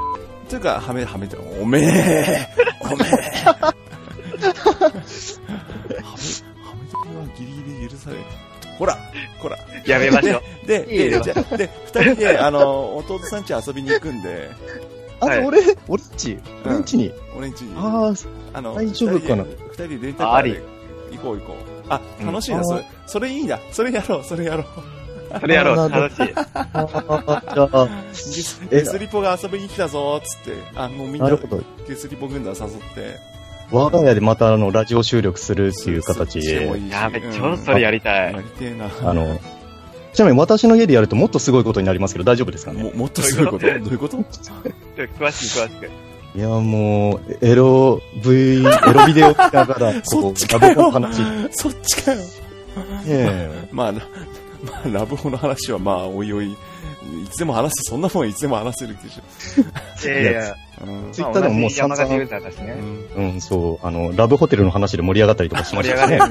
[0.47, 2.47] つうか、はめ、はめて、おめえ
[2.91, 3.07] おめえ
[3.45, 3.73] はめ、は
[6.01, 8.21] めてはギリギリ許される。
[8.77, 8.97] ほら、
[9.39, 9.57] ほら。
[9.85, 10.67] やめましょう。
[10.67, 14.51] で、で、いいよじゃあで、二人で、あの、弟さん家遊びに行くんで、
[15.19, 17.11] あ、はい俺、俺んち、俺んちに？
[17.35, 17.73] 俺ん家に。
[17.75, 18.13] あ
[18.53, 19.43] あの、大丈夫かな？
[19.43, 20.61] 二人でレンタカーで
[21.11, 21.55] 行こう行こう。
[21.89, 22.85] あ、うん楽しいな、それ。
[23.07, 23.59] それいいな。
[23.71, 24.65] それやろう、それやろう。
[25.39, 25.89] それやろう。
[25.89, 26.27] 楽しい。
[26.27, 26.33] ゲ
[28.41, 30.53] スえゲスリポが遊びに来たぞ、つって。
[30.75, 31.29] あ、もうみんな。
[31.87, 33.15] ゲスリポ軍団誘って。
[33.71, 38.33] 我が家でまたあの、ラジオ収録するっていう形で、いいしやべ、うん超それやりたい。
[38.33, 38.89] やりてえな。
[39.03, 39.39] あの、
[40.13, 42.83] ちなみに私の家でやるともっとすごいことになりますけど大丈夫ですかね？
[42.83, 43.67] ももっとすごいこと？
[43.67, 44.17] どういうこと？
[44.17, 45.89] 詳しく詳しく。
[46.35, 48.71] いや、もう、エロ V、エロ
[49.07, 50.69] ビデオ見ながら、 そっちラか。
[51.51, 52.19] そっちかよ。
[53.07, 54.01] えまあ、ラ
[54.67, 56.57] まあ、ラブホの話はまあ、おいおい、い
[57.29, 59.21] つでも話す、そんなもんいつでも話せるでし
[60.05, 60.85] いやいや、ょ。
[60.85, 62.15] うんツイッターでももう散々ね。
[62.17, 66.19] うんえうん、そう、あの、ラブホテルの話で盛り上がったりとかしましたね。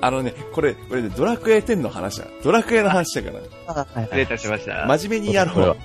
[0.00, 2.26] あのね、これ、これね、ドラクエ10の話だ。
[2.42, 3.86] ドラクエの話だから。
[4.04, 4.86] 失礼いたしました。
[4.86, 5.66] 真面目にやろう。
[5.66, 5.76] よ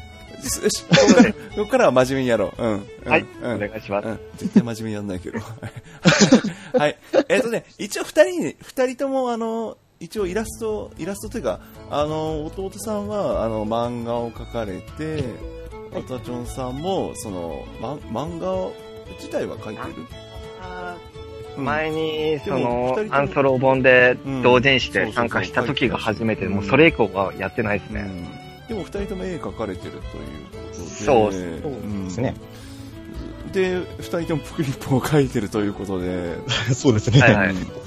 [0.70, 0.84] し、
[1.56, 2.62] ここから、は真面目にやろう。
[2.62, 2.72] うん。
[2.72, 4.08] うんはい、うんお願いします。
[4.08, 4.20] うん。
[4.38, 5.40] 絶対真面目にやんないけど。
[6.78, 6.98] はい。
[7.30, 11.60] えっ、とね、一応二人に、二人ともあの、一応イラスト、イラストというか、
[11.90, 15.24] あの、弟さんは、あの、漫画を描かれて、
[15.94, 18.72] わたちょんさんも、その、ま、漫画
[19.18, 19.94] 自体は描いてる？
[19.98, 20.04] うん
[21.56, 28.02] 前に、そのアンソロ本でうん同人誌で参加した時が初めてもうそれ以降はやってないですね。
[28.02, 28.06] う
[28.40, 30.86] んでも二人とも絵描かれてるということで。
[30.86, 32.34] そううんですね。
[33.54, 36.38] で、二人ともプクリポを描いてるということで、
[36.76, 37.22] そうですね。
[37.22, 37.50] はいはい。
[37.52, 37.84] うん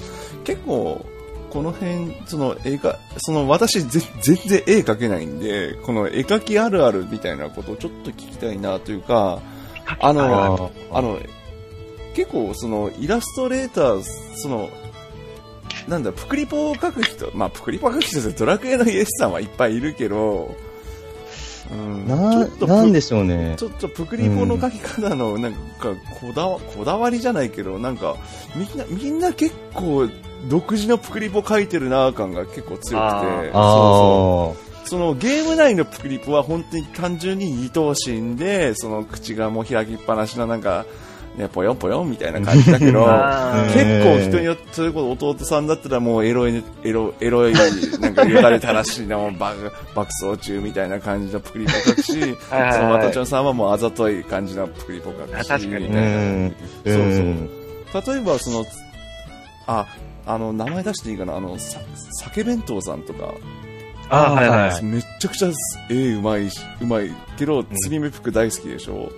[0.47, 1.05] 結構、
[1.49, 9.41] この辺、その絵が、その私ぜ全然絵描けないんで、この絵描きあるあるみたいなことをちょっと聞きたいなというか、
[9.99, 11.19] あの、あの、
[12.15, 14.03] 結構そのイラストレーター、
[14.37, 14.69] その、
[15.89, 20.55] なんだ、プクリポを描く人、まあ、プクリポを描く人ってドラクエのイエスさんはいっぱいいるけど、
[21.71, 23.55] うん、なちょっと、なんでしょうね。
[23.57, 25.59] ちょっとプクリポの書き方の、なんか、
[26.21, 28.15] こだわ、こだわりじゃないけど、なんか、
[28.55, 30.07] みんな、みんな結構、
[30.49, 34.87] 独自のプクリポ書いてるな感が結構強くて、そうあそう。
[34.87, 40.85] そのゲーム内のプクリポは本当に単純に二頭身で、その口がもう開きっぱなしのなんか、
[41.37, 43.05] ね、ぽよんぽよんみたいな感じだけど、
[43.71, 47.53] 結構人によって、それこそ弟さんだったらもうエロい、エロ、エロい、
[47.99, 55.67] なんかよだれたらしいな、もう爆、爆走中みたいな感じのプクリポ書くし、そのまたちゃんさんはもうあざとい感じのプクリポ書くし。
[55.67, 56.01] みたいな。
[56.01, 56.55] うん。
[56.85, 57.49] そうそううん
[57.93, 58.65] 例えばその、
[59.65, 59.87] あ、
[60.25, 61.79] あの、名前出していいかな、あの、さ、
[62.21, 63.33] 酒弁当さんとか、
[64.09, 64.83] あはいはい。
[64.83, 65.49] めっちゃくちゃ
[65.89, 69.09] 絵うまいし、うまいけど、釣り目服大好きでしょ、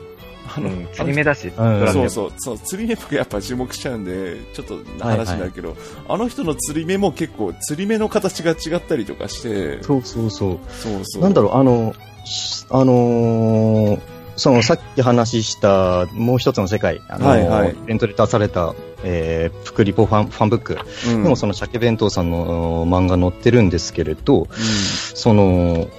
[0.56, 1.94] あの、うん、釣り目だし、うん。
[1.94, 5.76] そうそう、そう、釣り目服やっぱ注目しちゃうんで、ちょっと話になるけど、
[6.08, 10.60] あの人の釣り目も結構、釣り目の形が違ったりとかして、そうそうそう。
[10.70, 11.24] そうそう。
[11.24, 11.94] なんだろう、あの、
[12.26, 14.00] しあのー
[14.40, 17.72] そのさっき話したもう一つの世界、あのはいはい。
[17.72, 20.78] イベントで出された、えー、プクリポファンファンブック。
[21.10, 25.90] うん、でもその鮭弁当さんの漫画載ってるんですけれど、うその、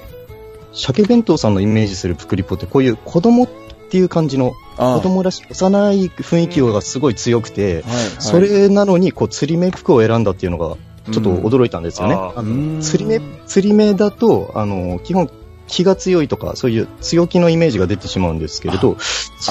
[0.73, 3.47] 鮭弁当さんのイメージするプクリポってこういう子供
[3.91, 10.77] っていう感じの、子供らしい幼い雰囲気がすごい強くて、はい、はい、それなのにこう釣り目服を選んだっていうのが
[11.11, 12.81] ちょっと驚いたんですよね。
[12.81, 15.29] 釣り目、釣り目だと、あの、基本
[15.67, 19.03] 気が強いとか、そういう強気のイメージが出てしまうんですけれど、あ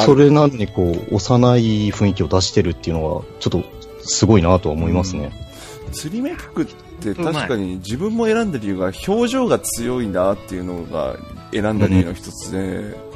[0.06, 3.64] それなのにこう、幼い雰囲気を出してるっていうのは、ちょっと
[4.04, 5.34] すごいなとは思いますね。
[5.92, 11.18] 釣り目服って確かに自分も選んだ理由が表情が強いなっていうのが
[11.52, 13.09] 選んだ理由の一つで、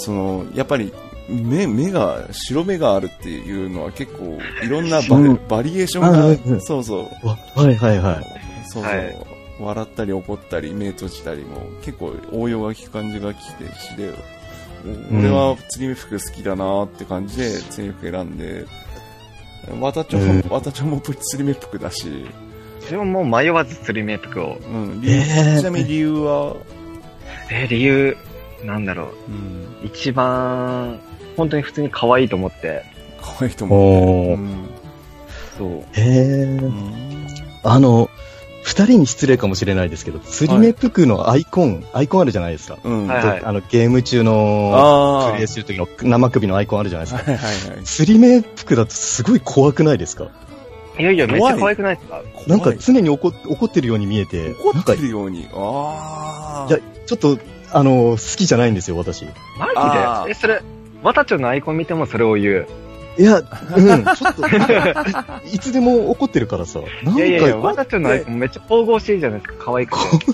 [0.00, 0.92] そのやっぱり
[1.28, 7.26] 目目が白目があるっていうのは結構いろんなバリ,、うんバリエーションあが、うんそうそう。
[7.26, 8.24] わはいはいはい。
[8.68, 9.16] そうそう、はい。
[9.60, 14.12] 笑ったり怒ったり目閉じたりも結構応用が効く感じが来てしで、
[15.12, 18.64] お俺は釣り目服好きだなって感じで釣り目服選んで、
[19.78, 20.40] わたちょも、うん。
[20.48, 22.24] わたちょも釣り目服だし、
[22.80, 24.56] 自分も迷わず釣り目服を。
[24.56, 25.60] うん、理由、えー。
[25.60, 26.56] ちなみに理由は、
[27.52, 28.16] えー理由、
[28.64, 29.06] なんだろう。
[29.28, 31.00] うん、一番、
[31.36, 32.82] 本当に普通に可愛いと思って。
[33.20, 33.78] 可愛いと思う。
[33.78, 34.66] おーうん
[35.58, 35.68] そう。
[35.70, 36.68] へえう。
[36.68, 37.26] ん
[37.62, 38.08] あの、
[38.62, 42.78] 二人に失礼かもしれないですけど、釣り目服のアイコン、アイコンあるじゃないですか。
[42.84, 43.06] うん。
[43.06, 45.32] はいはいであの、ゲーム中の、ああ。
[45.32, 47.30] プレイする時の生首のアイコンあるじゃないですか。
[47.30, 47.84] はいはいはい。
[47.84, 50.28] 釣り目服だとすごい怖くないですか？
[50.98, 52.22] いやいや、めっちゃ可愛くないですか？
[52.46, 55.48] なんか常に怒っ怒ってるように見えて、怒ってなんか、るように。
[55.54, 56.70] ああ。
[56.70, 57.38] いや、ちょっと、
[57.72, 59.22] あの、好きじゃないんですよ、私。
[59.22, 59.28] い
[59.58, 60.62] マあージでえ、それ、
[61.02, 62.66] わたちょのアイコン見てもそれを言う？
[63.18, 63.44] や、うん、
[64.04, 64.46] ちょっと、
[65.52, 70.26] いつでも怒ってるからさ、なんか、いやいやいや、わたちょのアイコンめっちゃ神々しいじゃないですか、可愛くて。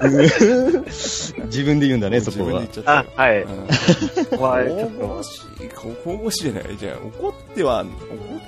[0.00, 0.84] うん
[1.50, 2.68] 自分で言うんだね、そこは自分で言っ。
[2.70, 3.42] ちゃったあ、はい。
[3.42, 5.68] うんわちょっ神々しい、
[6.04, 6.64] 神々しいじゃない。
[6.78, 7.86] じゃあ、怒っては、怒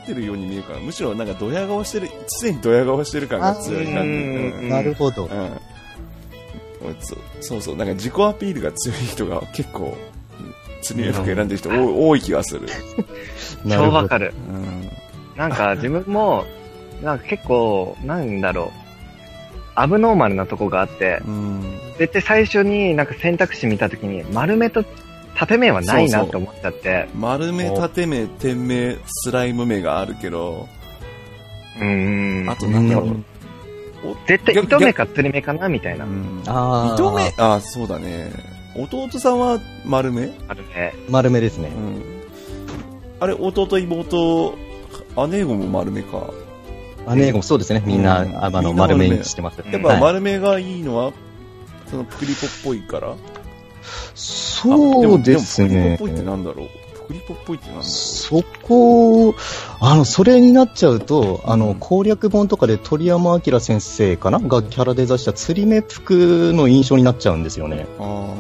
[0.03, 2.09] ってるように見えるから、むしろなんかドヤ顔してる、
[2.41, 3.99] 常にドヤ顔してる感が強い感じ。
[3.99, 5.25] あうんうんなるほど。
[5.25, 5.31] うん。
[7.01, 9.97] そうそうそう、なんか自己アピールが強い人が結構、
[10.83, 12.69] 釣り目服選んでる人多多い気がする。
[13.69, 14.35] 超わかる。
[14.49, 14.91] うん。
[15.37, 16.45] なんか自分も、
[17.03, 18.83] なんか結構、なんだろう。
[19.75, 21.63] アブノーマルなとこがあって、うん。
[21.99, 24.85] 絶対最初になんか選択肢見たときに、丸目と
[25.35, 30.69] 縦目はないなって思っちゃって、丸目、縦目、点目、スライム目があるけど、
[31.81, 32.51] うーん。
[32.51, 33.05] あとなんだろう。
[33.07, 33.25] うん
[34.27, 36.05] 絶対逆糸目か釣り目かなみたいな。
[36.05, 36.43] うん。
[36.47, 36.95] ああ。
[36.95, 38.33] 糸目、あ、そうだね。
[38.77, 40.95] 弟さんは丸目丸目。
[41.09, 41.79] 丸めですねう。
[41.79, 42.03] ん。
[43.21, 44.55] あれ、弟、妹、
[45.29, 46.31] 姉子も丸目か。
[47.15, 47.83] 姉もそうですね。
[47.85, 49.63] みんな、うんあの、丸め丸めにしてます。
[49.65, 51.13] うんやっぱはい丸目がいいのは、
[51.93, 53.15] そのプクリポっぽいから
[54.15, 56.73] そうですねあでもでもプクリポっぽいってなんだろうプ
[57.13, 59.35] クリポっぽいってなんだろそこ、
[59.81, 64.39] あの、それになっちゃうと、あの、攻略本とかで鳥山明先生かな？
[64.39, 67.87] がキャラデザした釣り目服の印象になっちゃうんですよね。
[67.99, 68.03] う。
[68.03, 68.35] あ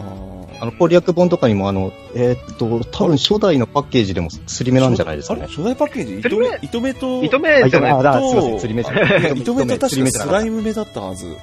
[0.63, 5.43] あの、攻略本とかにも、あの、えーっと、多分初代のパッケージでも釣り目なんじゃないですかね。
[5.43, 5.49] あれ？
[5.51, 6.49] 初代パッケージ、糸目？
[6.49, 9.39] 目、糸目と、糸あ目じゃないとすいません、釣り目じゃない。
[9.39, 11.37] 糸目と確か釣り目じゃなかったスライム目だったはず。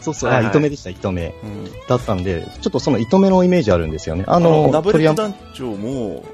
[0.00, 1.34] そうそう、あ、はいはい糸目でした、糸目。
[1.44, 1.64] うん。
[1.88, 4.24] だったんで、ちょっとその糸目のイメージあるんですよね。
[4.26, 6.24] ああの、の、ナブレット鳥山、団長も、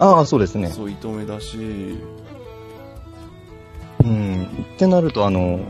[0.00, 0.68] ああ、そうですね。
[0.68, 1.56] そう、糸目だし、
[4.02, 4.44] うん。
[4.74, 5.60] ってなると、あの、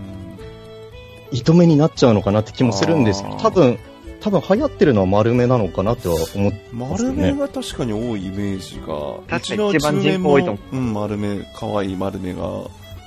[1.32, 3.78] 糸目になっちゃうのかなって気もするんですけど、多分、
[4.20, 7.32] 多分流行ってるのは丸目なのかなっては思ってます丸ね。
[7.32, 8.86] 目が確かに多いイメージが、
[9.28, 12.42] 確かにうちの一番人口多いと思も、うん、丸目、可愛い丸目が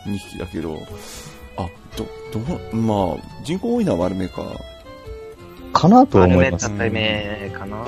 [0.05, 0.77] 2匹だけど、
[1.55, 2.39] あ、ど、ど
[2.71, 4.43] う、まあ、人口多いのは丸目か。
[5.71, 6.69] かなとは思います。
[6.69, 7.85] た目かな。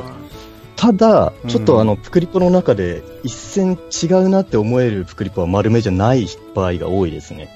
[0.75, 7.49] ただうん、ちょっとあの、プクリポの中で一線違うなって思えるプクリポは丸目じゃない場合が多いですね。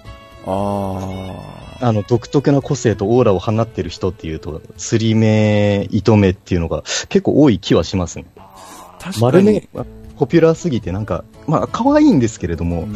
[0.46, 1.36] あ
[1.82, 8.26] あの、独特な個性とオーラを放ってる人っていうと、釣り目、糸目っていうのが結構多い気はしますね。
[8.38, 9.70] あ、確か丸目に。
[9.74, 9.86] が
[10.18, 12.96] ポピュラーすぎてなんか、まあ、可愛いんですけれども、うん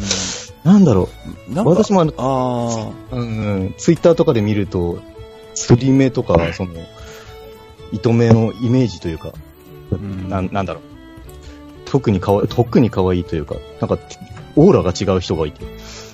[0.64, 1.10] なんだろ
[1.50, 3.22] なんか私もあのあう、う
[3.66, 4.98] ん、ツイッターとかで見ると、
[5.54, 6.72] 釣り目とか、その、
[7.92, 9.32] 糸目のイメージというか、ん
[9.98, 10.82] なんなんだろう。
[11.84, 13.98] 特にかわ特に可愛いというか、なんか、
[14.56, 15.64] オーラが違う人がいて、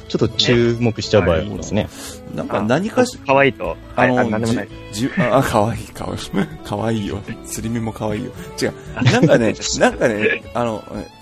[0.09, 1.89] ちょっと注目しちゃう場合ありますね。
[2.33, 3.65] あ、なんか何かし、可愛いと。
[3.69, 4.69] はい、あの、あ、なんでもない。
[4.93, 6.47] じじあ、かわいい、かわいい。
[6.67, 7.21] かわいいよ。
[7.45, 8.33] 釣り目もかわいいよ。
[8.61, 8.73] 違う。
[9.05, 11.21] なんかね、 なんかね、あの、え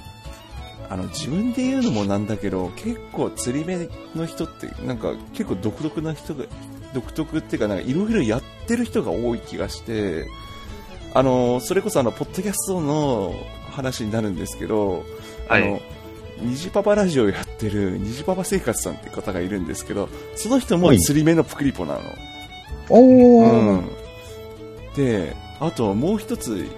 [0.91, 6.45] あの、自分で言うのもなんだけど、結構釣り目の人って、なんか結構独特な人が、
[6.95, 10.27] 独特っていうか、なんかいろいろやってる人が多い気がして、
[11.15, 13.35] あの、それこそあの、ポッドキャストの
[13.71, 15.05] 話になるんですけど、
[15.49, 15.81] あはの、
[16.41, 22.01] 虹パパラジオやってる虹パパ生活さんって方がいるんですけど、その人も釣り目のプクリポなの。
[22.91, 23.73] おうー。
[23.81, 23.89] ん。
[24.95, 26.69] で、あともう一つ、い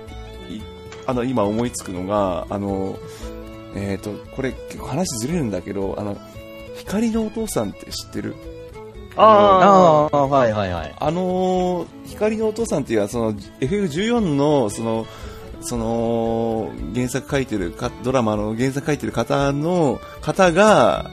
[1.07, 2.99] あの、今思いつくのが、あの、
[3.75, 6.17] えっ、と、これ結構話ずれるんだけど、あの、
[6.77, 8.35] 光のお父さんって知ってる？
[9.21, 10.95] あああ、はいはいはい。
[10.99, 15.07] あのー光のお父さんっていうのは、その、FF14 の、その、
[15.63, 21.11] その、原作書いてるか、ドラマの原作書いてる方の、方が、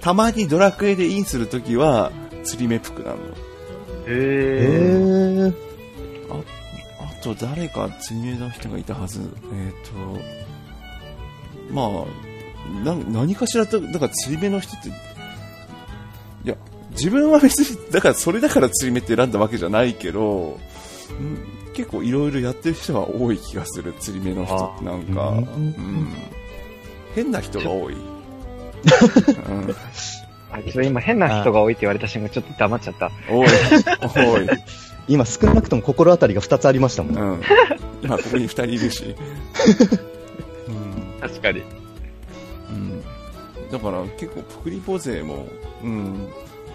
[0.00, 3.16] たまにドラクエでインするときは、釣り目服なの。
[3.16, 3.20] ー。
[4.06, 5.48] へへー。
[5.48, 5.54] ー。
[7.00, 9.20] あと誰か釣り目の人がいたはず。
[9.54, 14.92] えっ、と、まあ、な何かしらと、だから釣り目の人って、い
[16.44, 16.56] や、
[16.94, 20.58] 自分は別に、だからそれだから釣り目って選んだわけじゃないけど、
[21.12, 26.14] ん結構いろいろやってる人が多い気がする、釣り目の人ってなんか、あううんん、
[27.14, 27.94] 変な人が多い。
[27.94, 29.74] うん、
[30.52, 33.10] あ、ちょっと今変な人が多いって言われた瞬間ちょっと黙っちゃった。
[33.28, 33.48] 多い、
[34.14, 34.48] 多い。
[35.06, 37.16] 今少なくとも心当たりが2つありましたもん。
[37.16, 37.42] うん。
[38.02, 39.14] 今ここに二人いるし。
[40.68, 41.62] うん確かに。
[42.70, 43.02] うん
[43.70, 45.46] だから結構プクリポ勢も、
[45.82, 46.28] うん。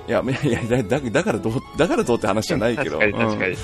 [0.07, 2.99] いや、いや、いやだだだからどう、だからどうって話じゃないけど。
[2.99, 3.57] 確かに確かにうん。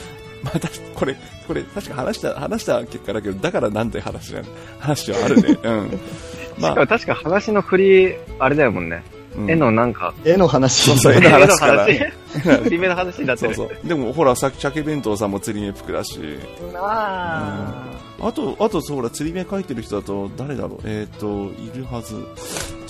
[0.44, 1.16] まあ、たこれ、
[1.48, 4.46] これ、確か話した、話した結果だけど、だからなんて話じゃん、
[4.80, 5.58] 話はあるね。
[5.64, 6.00] うん。
[6.60, 9.04] まあ、しかも確か話の振り、あれだよもんね。
[9.38, 10.92] うん絵のなんか、絵の話。
[10.92, 12.06] そうそう絵の話から絵の
[12.42, 12.64] 話。
[12.64, 13.54] 振り目の話になってる。
[13.54, 13.88] そうそう。
[13.88, 16.20] でも、ほら、さっき、鮭弁当さんも釣り目服だし。
[16.76, 17.84] あ
[18.22, 22.16] あと、あと、そう、ほら、釣り目書いてる人だと、誰だろうえっ、と、いるはず。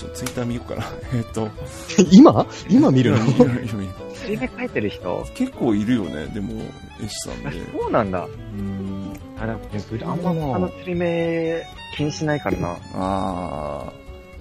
[0.06, 0.86] ちょっとツイッター見ようかな。
[1.14, 1.50] えっ、と、
[2.12, 2.46] 今？
[2.70, 3.18] 今見るの？
[3.26, 5.26] いるいるいるいるー釣り目描いてる人？
[5.36, 6.62] 結構いるよね、でも、
[7.04, 7.58] 絵師さんあで。
[7.72, 8.26] そうなんだ。
[8.26, 8.30] う
[8.62, 9.14] ん。
[9.40, 9.70] あ、でもね、
[10.04, 11.64] あんま他の釣り目
[11.96, 12.76] 気にしないからな。
[12.94, 13.92] あ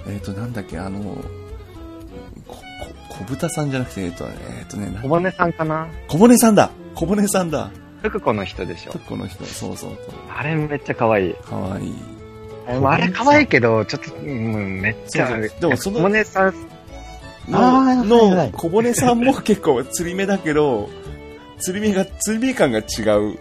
[0.06, 1.00] ー、えっ、と、なんだっけ、あの、
[2.46, 2.56] こ、
[3.08, 5.88] こ、小豚さんじゃなくて、えっ、とね、えっ、とね、な小骨さんかな？
[6.08, 7.70] 小骨さんだ小骨さんだ
[8.02, 8.92] 福子の人でしょ。
[9.08, 10.14] この人、そうそうそう。
[10.36, 11.34] あれめっちゃ可愛い。
[11.34, 11.94] かわいい。
[12.66, 16.54] ああれ可愛いけど、ちょっと、うん、めっちゃ、でもその小骨さん、
[17.48, 20.88] の、のい小骨さんも結構釣り目だけど、
[21.58, 22.82] 釣り目が、釣り目感が違
[23.18, 23.38] う。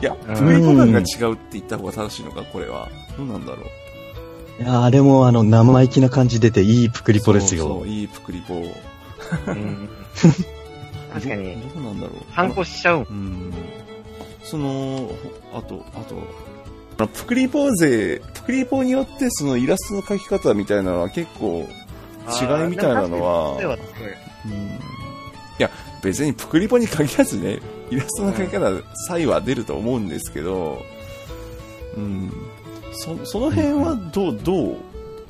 [0.00, 2.88] いや、うんプレイボ感が違うって言った方が正しいのか、これは。
[3.16, 3.62] どうなんだろ
[4.58, 4.62] う。
[4.62, 7.64] いやあれもあの、生意気な感じ出ていいプクリポですよ。
[7.64, 8.54] そうそう、いいプクリポ。
[8.54, 9.88] うん
[11.12, 12.34] 確かに、どうなんだろう。
[12.34, 13.06] 参考しちゃうもん。
[13.08, 13.52] うん。
[14.42, 15.10] その、
[15.54, 16.16] あと、あと、
[17.08, 21.66] プクリポー勢、プクリポによってそのイラストの描き方みたいなのは結構
[22.40, 23.76] 違いみたいなのは、では
[24.44, 24.78] うんい
[25.58, 25.70] や、
[26.02, 30.82] 別にプクリポに限らずね、イラストの描き方、差異は出ると思うんですけど、
[31.96, 32.32] うん。
[32.92, 34.76] そその辺はどう、どう？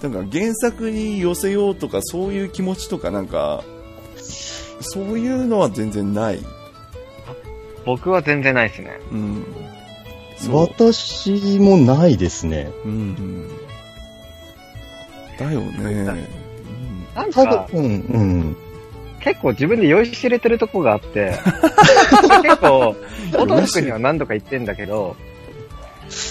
[0.02, 3.62] なんか原作に寄せようとかそういう気持ちとかなんか、
[4.80, 6.40] そういうのは全然ない。
[7.84, 9.00] 僕は全然ないですね。
[9.10, 9.44] うん。
[10.50, 12.70] 私もないですね。
[12.84, 13.48] うんうん。
[15.38, 16.28] だよね。
[17.14, 18.56] 多なんか、分、うん。
[19.20, 21.34] 結構自分で酔いしれてるとこがあって、
[22.42, 22.96] 結構、
[23.32, 25.16] 弟くんには何度か言ってんだけど、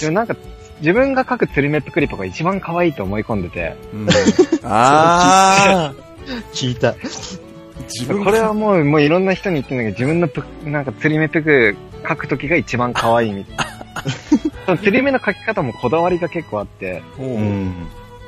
[0.02, 0.36] でもなんか、
[0.82, 4.08] 自分が描く釣りメップクリポが一番可愛いと思い込んでて、うん。
[4.64, 5.94] ああ
[6.54, 6.96] 聞いた。
[7.88, 13.71] 自分これはもう、もういろんな人に言ってんだけど、自分のプなんか釣り目プク描くときが一番可愛いみたいな。
[14.84, 17.24] 釣り目の描き方もこだわりが結構あって、う。
[17.24, 17.88] うんん。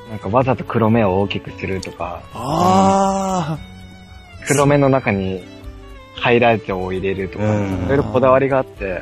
[0.09, 3.57] なんかわざと黒目を大きくするとか、あ
[4.45, 5.43] 黒目の中に
[6.15, 9.01] ハイライトを入れるとか、うんいろいろこだわりがあって、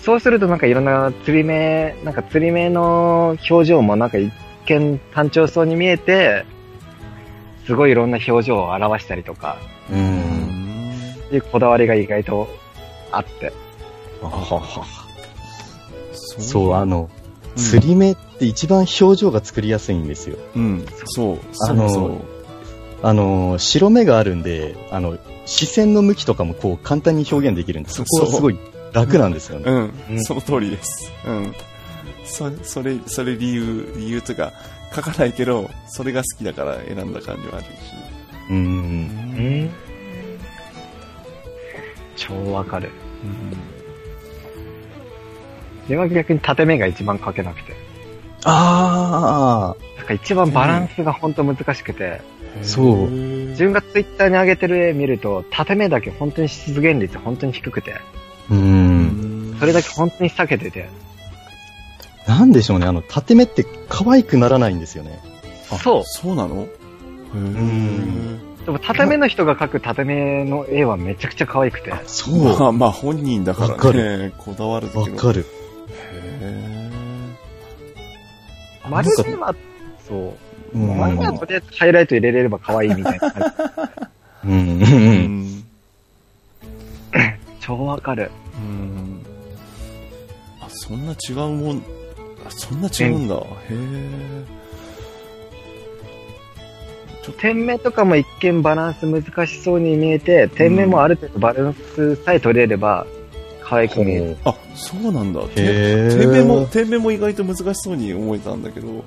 [0.00, 4.32] そうするとなんかいろんな釣り目、なんか釣り目の表情もなんか一
[4.66, 6.44] 見単調そうに見えて、
[7.66, 9.58] すごいいろんな表情を表したりとか、
[9.90, 9.96] う。
[9.96, 10.32] ん
[11.30, 12.48] いうこだわりが意外と
[13.10, 13.52] あって。
[16.38, 17.22] そう、あの、うん
[17.54, 20.38] 釣り目って一番表情が作りやすいんですよ。
[20.56, 20.86] うん。
[21.04, 21.38] そう。
[21.68, 22.20] あのそう。
[23.02, 27.96] あの、白目があるんで、あの、視線の向きとかもこう簡単に表現できるんです。
[27.96, 28.58] そこはすごい
[28.92, 29.70] 楽なんですよね。
[29.70, 31.12] うん、うんその通りです。
[31.26, 31.54] うん。
[32.24, 34.52] そ、それ、それ理由、理由というか、
[34.94, 37.68] 書かないけど、それが好きだから選んだ感じはあるし。
[38.50, 38.56] うん。
[38.56, 39.70] うん
[42.16, 42.90] 超わかる。
[43.22, 43.71] 自
[45.88, 47.74] 分は逆に縦目が一番描けなくて。
[48.44, 52.20] あなんか一番バランスが本当難しくて、
[52.62, 58.00] そう自分がツイッターに上げてる絵見ると、縦目だけ本当に出現率本当に低くて、あ、
[58.50, 59.56] うん。
[59.60, 60.88] それだけ本当に避けてて、
[62.26, 65.20] なんでしょうね、あの、縦目って可愛くならないんですよね。
[65.82, 66.02] そう。
[66.04, 66.66] そうなの？
[67.34, 72.58] へんでも縦目の人が描く縦目の絵はめちゃくちゃ可愛くて、そう。
[72.58, 75.16] まあまあ本人だからね、こだわるわけど。
[75.16, 75.46] かる。
[78.92, 79.54] 丸目は、
[80.06, 80.34] そ
[80.74, 80.78] う。
[80.78, 80.98] うん。
[80.98, 83.52] 丸目はとりあえずハイライト入れれれば可愛いみたいな感
[84.44, 84.48] じ。
[84.48, 84.52] うん。
[84.52, 85.24] うーん。
[85.24, 85.64] うん。
[87.60, 88.30] 超わかる。
[88.56, 89.22] うん。
[90.60, 91.82] あ、そんな違うもん、
[92.46, 93.36] あ、そんな違うんだ。
[93.36, 93.40] へ
[93.70, 94.62] え。
[97.30, 103.06] 点目とかも一見バランス難しそうに見えて、点目もある程度バランスさえ取れれば、
[103.72, 104.36] 可愛く見える。
[104.44, 105.40] あ、そうなんだ。
[105.54, 109.02] 点目も、点目も意外と難しそうに思えたんだけど。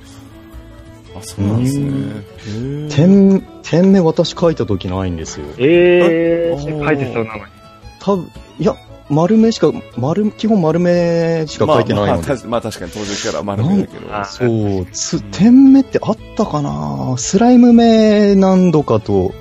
[1.15, 2.89] あ、そうなんですね。
[2.89, 5.45] 点、点目私書いた時ないんですよ。
[5.59, 7.51] えー、あ書いてそうなのに。
[7.99, 8.75] 多分、いや、
[9.07, 12.11] 丸目しか、丸、基本丸目しか書いてないので。
[12.11, 14.15] まあまあ、たまあ確かに登場キャラ丸目だけど。
[14.15, 17.13] あそう、つ、点目ってあったかな？
[17.19, 19.35] スライム目何度かと、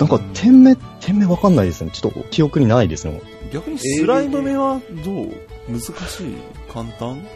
[0.00, 1.92] なんか点目、点目わかんないですね。
[1.92, 3.22] ちょっと記憶にないですね。
[3.52, 5.32] 逆にスライム目はどう？
[5.68, 5.92] 難し
[6.24, 6.36] い？
[6.72, 7.26] 簡単？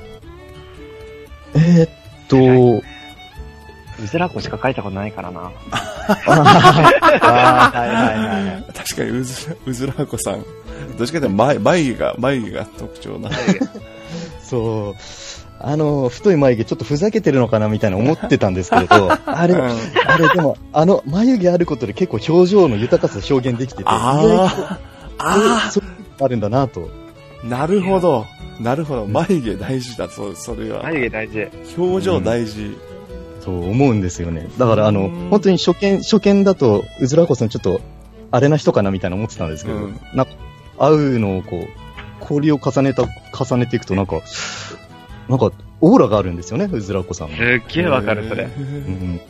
[1.54, 1.90] えー、っ
[2.28, 2.82] と、
[4.02, 5.40] うずらこしか書いたことないからな。
[5.40, 6.24] あー
[7.70, 8.64] はいはいはい。
[8.72, 10.44] 確かにうずら、うずらこさん。
[10.96, 13.30] どっちかというと眉眉毛が、眉毛が特徴な。
[14.42, 15.00] そう。
[15.64, 19.60] あの、太い眉毛ちょっとふざけてるのかなみたいな思ってたんですけれど、あれ、うん
[20.06, 24.78] あれでも、あの、眉毛あることで結構表情の豊かさを表現できてて、あ意外
[25.18, 25.80] あ、そ
[26.20, 26.90] あるんだなと。
[27.44, 28.26] あ、なるほど。
[28.60, 29.06] なるほど。
[29.06, 30.82] 眉毛大事だ、そう、それは。
[30.84, 31.48] 眉毛大事。
[31.76, 32.76] 表情大事。
[33.40, 34.48] そう思うんですよね。
[34.56, 37.80] だから、あのうん、本当に初見、初見だと、うずらこさんちょっと、
[38.30, 40.26] あれな人かなみたいな思ってたんですけど、うんな
[40.78, 41.68] 会うのをこう、
[42.20, 44.20] 氷を重ねた、重ねていくとなんか、
[45.28, 45.50] なんか、
[45.80, 47.36] オーラがあるんですよね、うずらこさんの。
[47.36, 48.44] すっげえわかる、それ。
[48.44, 49.20] うん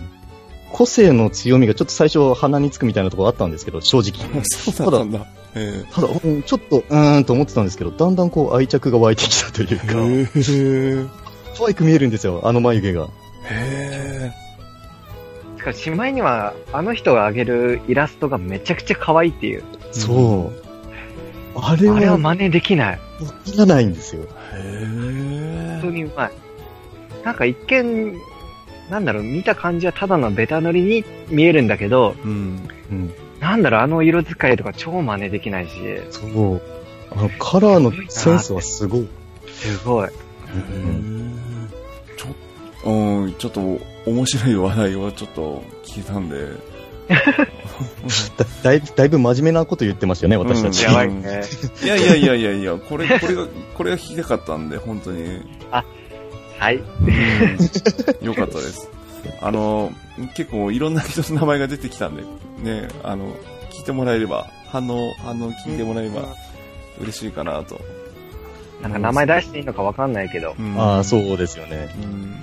[0.72, 4.42] 個性の強みがちょっと最初鼻につくみたいなところあったんですけど、正直。
[4.44, 5.26] そうだったんだ。
[5.54, 10.28] へただ、うんちょっと、うーんと思ってたんですけど、だんだんこう愛着が湧いてきたというか、え。
[10.34, 11.06] へ
[11.56, 13.08] 可愛く見えるんですよ、あの眉毛が。
[13.50, 14.32] え。
[15.58, 19.62] しかし、しまいには、あの人が上げるイラストがめちゃくちゃ可愛いっていう。
[19.92, 20.62] そう。
[21.54, 23.00] あれあれはは、真似できない。
[23.46, 24.22] いらないんですよ。
[24.54, 25.90] へ本当え。
[25.90, 26.32] にうまい。
[27.24, 28.18] なんか一見、
[28.90, 32.68] なんだろう、見た感じはただのベタ塗りに見えるんだけど、うん。
[32.90, 33.14] うん。
[33.40, 35.72] なんだろう、あの色使いとか超真似できないし、
[36.10, 36.62] そう。
[37.10, 39.08] あの、カラーのセンスはすごい。
[39.48, 40.08] すごい。
[42.16, 43.60] ちょ、うん、ちょっと
[44.06, 46.72] 面白い話題をちょっと聞いたんで。
[48.36, 50.86] だだいぶ、だいぶ真面目なこと言ってましたよね、私たち。
[50.86, 51.42] うんやばいね。
[51.82, 55.40] いやいやいやいやいや、これ、これが、これが聞きたかったんで、本当に。
[56.62, 56.76] はい。
[58.24, 58.88] よかったです。
[59.40, 59.90] あの、
[60.36, 62.22] 結構いろんな人の名前が出てきたんで、
[62.62, 63.34] ね、あの、
[63.72, 66.22] 聞いてもらえれば、反応、反応聞いてもらえば
[67.00, 67.80] 嬉しいかなと。
[68.80, 70.54] なんか名前出していいのかわかんないけど。
[70.56, 71.92] うんああ、そうですよね。
[72.00, 72.36] うん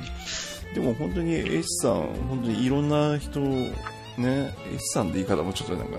[0.75, 1.93] でも本当に S さん、
[2.27, 5.97] 本当にいろんな人、ね、S さんって言い方もちょっとなんか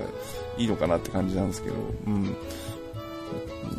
[0.59, 2.37] いいのかなって感じなんですけど、うん。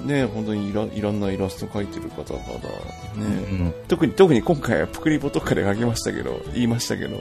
[0.06, 3.74] ね、本当にいろいろんなイラスト描いてる方々、ね、うん。
[3.88, 7.18] 特に、特に今回はプクリポとかで書きましたけど、言いましたけど、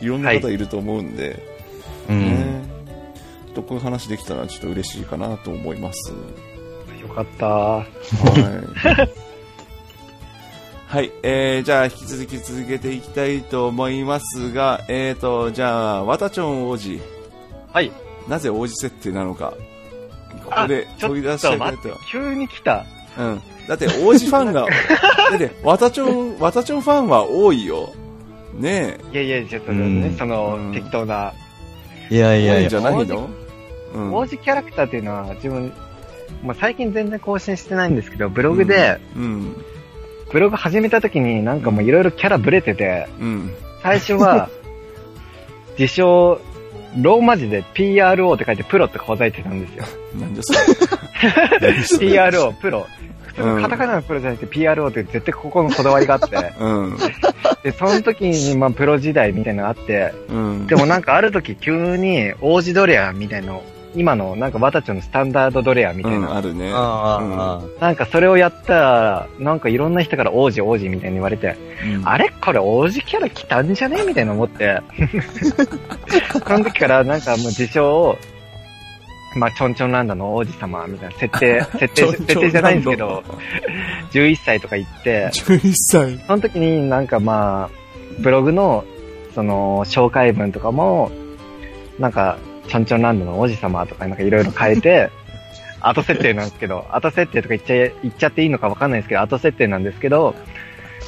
[0.00, 1.42] いろんな方いると思うんで、
[2.08, 2.20] うん。
[2.20, 2.62] ね、
[3.54, 6.12] とこういう話できたらちょっと嬉しいかなと思います。
[7.00, 7.46] よかった。
[7.46, 7.86] はい。
[10.86, 11.12] はい。
[11.22, 16.98] えー、じゃあ、引き続き続けていきたいと思いますが、えーと、じゃあ、ワタチョン王子。
[17.70, 17.92] はい。
[18.26, 19.52] なぜ王子設定なのか。
[20.44, 22.84] ここでちょ問い出しっとてあげないと待って。、急に来た。
[23.18, 23.42] うん。
[23.68, 24.66] だって、王子ファンが、
[25.30, 27.90] だって、ワタチョン、ワタチョンファンは多いよ。
[28.54, 31.32] ねいやいや、ちょっとうんね、そのうん、適当な。
[32.10, 32.42] いやえ。
[32.42, 32.76] いやいや多いんじ。
[32.76, 33.28] ゃないの？
[33.94, 34.14] うん。
[34.14, 35.72] 王子キャラクターっていうのは自分、
[36.42, 39.54] まあ、最近全然更新してないんですけど、ブログで、うん。
[40.32, 43.50] ブログ始めた時になんかもういろいろキャラブレてて、うん。
[43.82, 44.48] 最初は、
[45.78, 46.40] 自称、
[46.96, 49.84] ローマ字で PRO って書いてプロってほざいてたんですよ。
[50.18, 50.52] なんじゃそ
[52.02, 52.18] れ。
[52.30, 52.86] PRO、 プロ。
[53.26, 56.96] 普通のカタカナのプロじゃなくて PRO って絶対ここのこだわりがあって、うん。
[57.62, 60.66] で、その時にまあプロ時代みたいなのがあって、うん。
[60.66, 63.62] でもなんかある時急に王子ドレアみたいなの、
[63.94, 66.70] 今のなんかワタチョのスタンダードドレアみたうん、いな、あるね。
[66.74, 71.56] ああ、なんかそれをやったら、なんかいろんな人から王子王子みたいに言われて、
[71.96, 72.08] うん。
[72.08, 72.30] あれ？
[72.40, 74.02] これ王子キャラ来たんじゃね？
[74.06, 74.80] みたいな思って、
[76.32, 78.16] その時からなんかもう自称、
[79.36, 83.22] まあ、ちょんちょんランドの王子様みたいな設定、 設定、設定じゃないんですけど、
[84.12, 86.18] 11歳とか言って、11歳。
[86.26, 87.76] その時になんかまあ、
[88.20, 88.84] ブログの、
[89.34, 91.10] その、紹介文とかも、
[91.98, 92.38] なんか、
[92.68, 95.10] ちょんちょんランドの王子様とかなんかいろいろ変えて、
[95.80, 100.34] 後設定なんですけど、後設定とか言っちゃい、言っちゃっていいのかわかんないですけど、後設定なんですけど、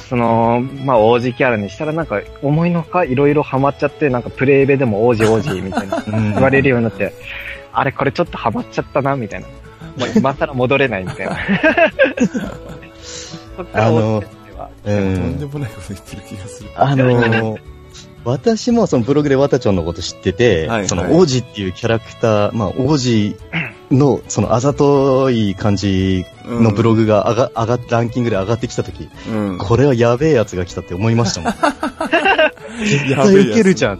[0.09, 7.13] その、まあ王子キャラにしたらなんか思いのほかいろいろハマっちゃって、なんかプレイベでも王子王子みたいなうん言われるようになって、
[7.73, 9.47] あれこれちょっとハマっちゃったな、みたいな。
[9.47, 11.37] もう今更戻れないみたいな。
[13.57, 15.45] そっから王子設定は、うとんんで。
[15.45, 16.69] もないこと言ってる気がする。
[16.75, 17.61] あのー
[18.23, 23.35] 私もそのブログでワタチョンのこと知ってて、はいその王子っていうキャラクター、まあ王子
[23.89, 29.57] の そのあざとい感じのブログが上が、上がっランキングで上がってきたとき、うん。
[29.57, 31.53] これはやべえやつが来たって思いましたもん。
[32.85, 33.99] 絶 や対ウケるじゃん。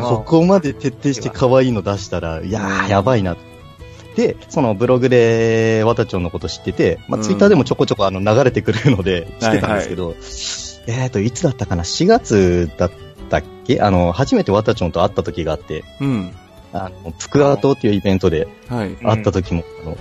[0.00, 3.36] ここまで徹底して可愛いの出したら、いやー、やばいな。
[4.14, 10.14] で、そのブログでワタチョンのこと知ってて、まあ、うんツイッターでもちょこちょこあの流れてくるので知ってたんですけど、
[10.88, 13.80] えーと、いつだったかな ?4 月だったっけ？
[13.80, 16.32] あの、初めてワタチョンと会った時があって、うん。
[16.72, 18.96] あの、プクアートっていうイベントではい。
[18.96, 19.96] 会った時も、あの、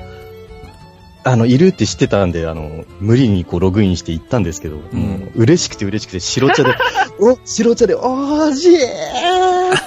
[1.24, 4.82] あの、いるって知ってたんで、あの、無理にこうログインして行ったんですけど、も
[5.18, 6.74] う嬉しくて嬉しくて白茶で、
[7.20, 8.78] お、白茶で、おーじーっ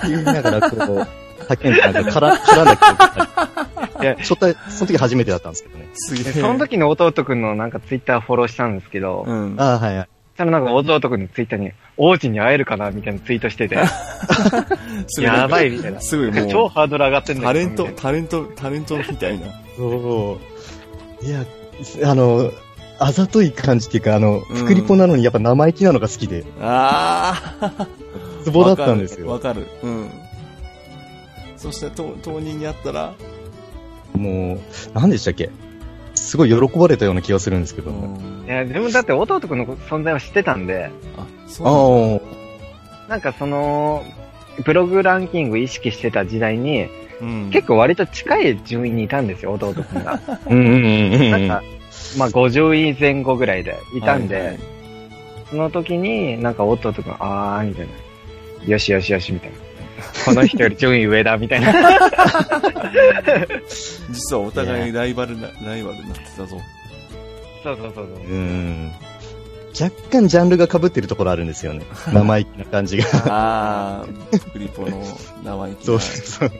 [0.03, 1.07] て言いながら、こう、
[1.45, 2.73] 叫んで、なんか、から、絡んだ。
[4.03, 5.89] いや、初対、その時初めてだったんですけどね。
[5.95, 6.25] すげえ。
[6.25, 9.55] でその時の弟くんのなんかツイッターフォローしたんですけど、うん。
[9.59, 10.09] ああ、はいはい。
[10.41, 13.77] そしたらなんか弟くんのツイッターに、王子に会えるかなみたいなツイートしてて、
[15.21, 16.01] やばいみたいな。
[16.01, 19.47] すぐもう、超ハードル上がってんだタレントタレント、タレントみたいな。
[19.77, 20.41] そ
[21.23, 21.27] う。
[21.27, 21.45] いや、
[22.05, 22.51] あの、
[22.99, 27.87] あざとい感じっていうか、あの、うんフクリポなのにやっぱ生意気なのが好きで、ああ。
[28.45, 29.29] ツボだったんですよ。
[29.29, 29.67] わかる。
[29.83, 30.11] うん。
[31.59, 33.13] そして、と当人に会ったら、
[34.15, 34.59] もう、
[34.95, 35.51] 何でしたっけ？
[36.21, 37.91] すごい喜ばれたような気がするんですけど。
[37.91, 42.21] うんいや、でもだって弟くんの存在は知ってたんで、あ、そ
[43.07, 44.05] うなんかその、
[44.65, 46.89] ブログランキング意識してた時代に。
[47.21, 47.51] うん。
[47.51, 50.21] 結構割と近い順位にいたんですよ、弟くんが。
[50.49, 51.31] うんうんうんうん。
[51.31, 51.63] なんか、
[52.19, 54.59] まあ50位前後ぐらいでいたんで、はいはい
[55.51, 57.93] その時になんか弟くん、あー、みたいな。
[58.67, 59.57] よしよしよし、みたいな。
[60.25, 61.73] この人より順位上だ、みたいな。
[64.11, 66.61] 実はお互いライバルな、ライバルになってたぞ。
[67.63, 68.07] そうそうそうそう。
[68.07, 68.93] うん。
[69.81, 71.85] 若干ジャンルが被ってるところあるんですよね。
[72.13, 73.05] 生意気な感じが。
[73.27, 75.03] ああ、クリポの
[75.45, 76.01] 生意気なそう。
[76.01, 76.51] そう。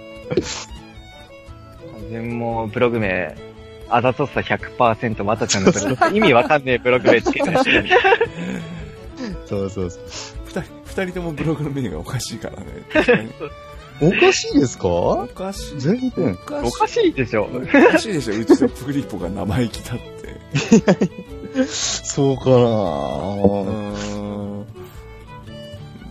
[2.11, 3.37] 自分もブログ名、
[3.89, 7.53] あざとさ100%またちゃんのブログ、 意味わかんねえブログ名つけて
[9.47, 10.01] そうそうそう。
[10.53, 12.65] 二人、二人ともブログのメニューがおかしいからね。
[12.93, 13.31] 確かに
[14.03, 14.89] おかしいですか？
[14.89, 15.81] おかしい。
[15.81, 16.39] 全然。
[16.65, 17.45] おおかしいでしょ。
[17.53, 21.65] おかしいでしょ、うちのプリポが生意気だって。
[21.67, 24.67] そうかなうーん。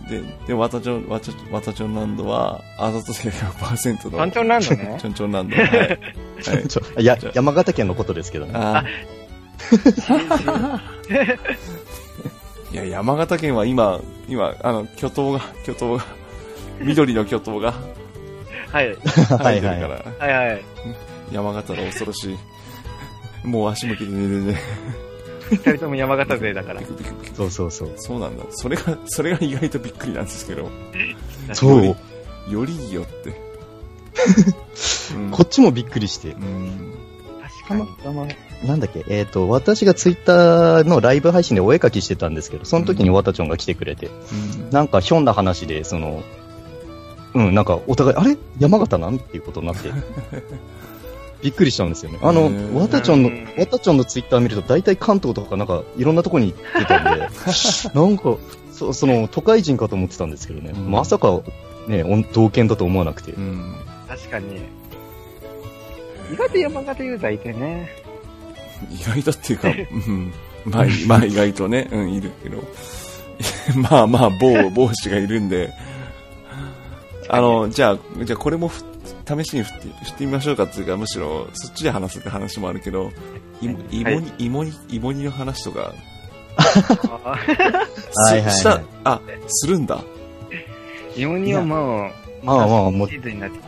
[0.08, 4.18] で、で、わたちょん、わたわたちょんランドは、あざと性100%の。
[4.18, 5.56] ちょんちょんランドねちょんちょんランド。
[5.56, 5.66] はい。
[5.68, 5.84] は
[6.60, 6.68] い。
[6.68, 8.52] ちょや山形県のことですけどね。
[8.54, 8.86] あー
[12.72, 16.04] いや、山形県は今、今、あの、巨頭が、巨頭が、
[16.80, 17.74] 緑の巨頭が
[18.72, 18.96] はい。
[19.04, 20.62] 生えてるから、はいはい。
[21.32, 22.38] 山形の恐ろしい。
[23.46, 24.60] もう足向きで寝てね。
[25.50, 26.80] 二人とも山形勢だから
[27.36, 27.92] そうそうそう。
[27.96, 28.44] そうなんだ。
[28.50, 30.70] それが、それが意外とびっくりなんですけど。
[31.52, 31.96] そう。
[32.48, 33.30] よりいいよって。
[35.14, 36.38] うんこっちもびっくりしてう。
[36.38, 36.94] ん。
[37.64, 37.88] 確かに。
[38.64, 44.10] なんだっけ、えっ、と、私がツイッターのライブ配信でお絵描きしてたんですけど、その時にわたちょんが来てくれて、う
[44.66, 46.22] んなんかひょんな話で、その、
[47.34, 48.36] うん、なんかお互い、あれ？
[48.58, 49.16] 山形なん？
[49.16, 49.90] っていうことになって、
[51.42, 52.18] びっくりしたんですよね。
[52.22, 57.28] あのへー、わたちょんのうん、わたちょんのツイッター見ると、大体関東とかなんか、いろんなとこに行ってたんで、
[57.94, 58.36] なんか、
[58.72, 61.40] そその、都会人かと思ってたんですけどね、うんまさか、
[61.86, 63.40] ね、おん同県だと思わなくてう。
[63.40, 63.74] ん。
[64.08, 64.56] 確かに。
[66.32, 67.99] 意外と山形ユーザーいてね。
[68.90, 70.32] 意外とっていうか、うん。
[70.64, 72.62] まあ、まあ意外とね、うん、いるけど。
[73.90, 75.72] まあまあ、某、某氏がいるんで、
[77.28, 78.82] あの、じゃあ、じゃあこれもふ
[79.26, 83.10] 試しに振って、振ってみましょうかっていうか、むしろ、そっちで話すって話もあるけど、
[83.60, 85.94] い芋に、芋に、芋煮の話とか、
[87.24, 90.02] あ はいはいはいすした、あ、するんだ。
[91.16, 92.10] 芋煮はもう、
[92.42, 93.08] まあまあもう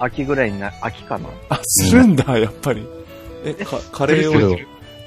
[0.00, 1.28] 秋ぐらいにな、秋かな。
[1.48, 2.86] あ、するんだ、やっぱり。
[3.44, 4.58] え、か、 カレーを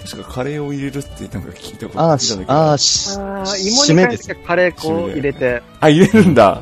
[0.05, 2.53] 確かカレーを入れるってなんか聞いたことあーし聞いたんだけど。
[2.53, 6.61] あー、し、あー締芋にカレー粉を入れて、あ、入れるんだ。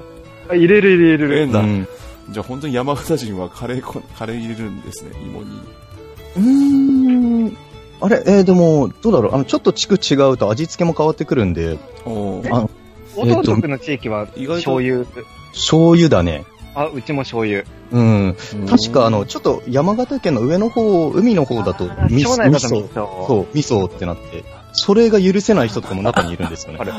[0.49, 1.59] あ入れる入れる入れるんだ。
[1.59, 1.87] うん。
[2.29, 5.49] じゃあ本当に山形人はカレーこ、カレー入れるんですね、芋に。
[6.37, 7.57] うーん。
[8.01, 9.35] あれ、えー、でも、どうだろう？
[9.35, 12.67] あの、ちょっと地区違うと味付けも変わってくるんで、おーあ
[13.15, 15.05] 弟君の地域は意外と醤油？
[15.51, 16.45] 醤油だね。
[16.75, 17.63] あ、うちも醤油。
[17.91, 18.35] うん。
[18.69, 23.27] 確かあの、ちょっと山形県の上の方、海の方だと、味噌、味味噌、噌。
[23.27, 24.43] そう、味噌ってなって、
[24.73, 26.83] それが許せない人とかも中にいるんですよねあ。
[26.83, 26.91] れ、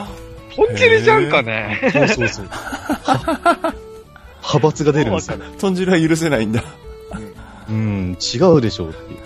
[0.56, 1.90] 豚汁じゃんかね。
[1.92, 2.48] そうそうそう。
[4.44, 5.38] 派閥が出るんですよ。
[5.58, 6.62] 豚汁は許せないんだ。
[7.68, 9.20] うん、違うでしょうっていう。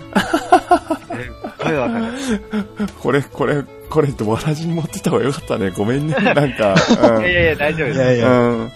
[1.75, 2.87] かる。
[3.01, 5.71] これ、これ、これってわらじに持ってった方がよかったね。
[5.71, 6.13] ごめんね。
[6.21, 6.75] なんか、
[7.19, 8.15] いやいやいや、大丈夫です。
[8.17, 8.59] いやうん。
[8.59, 8.71] うん。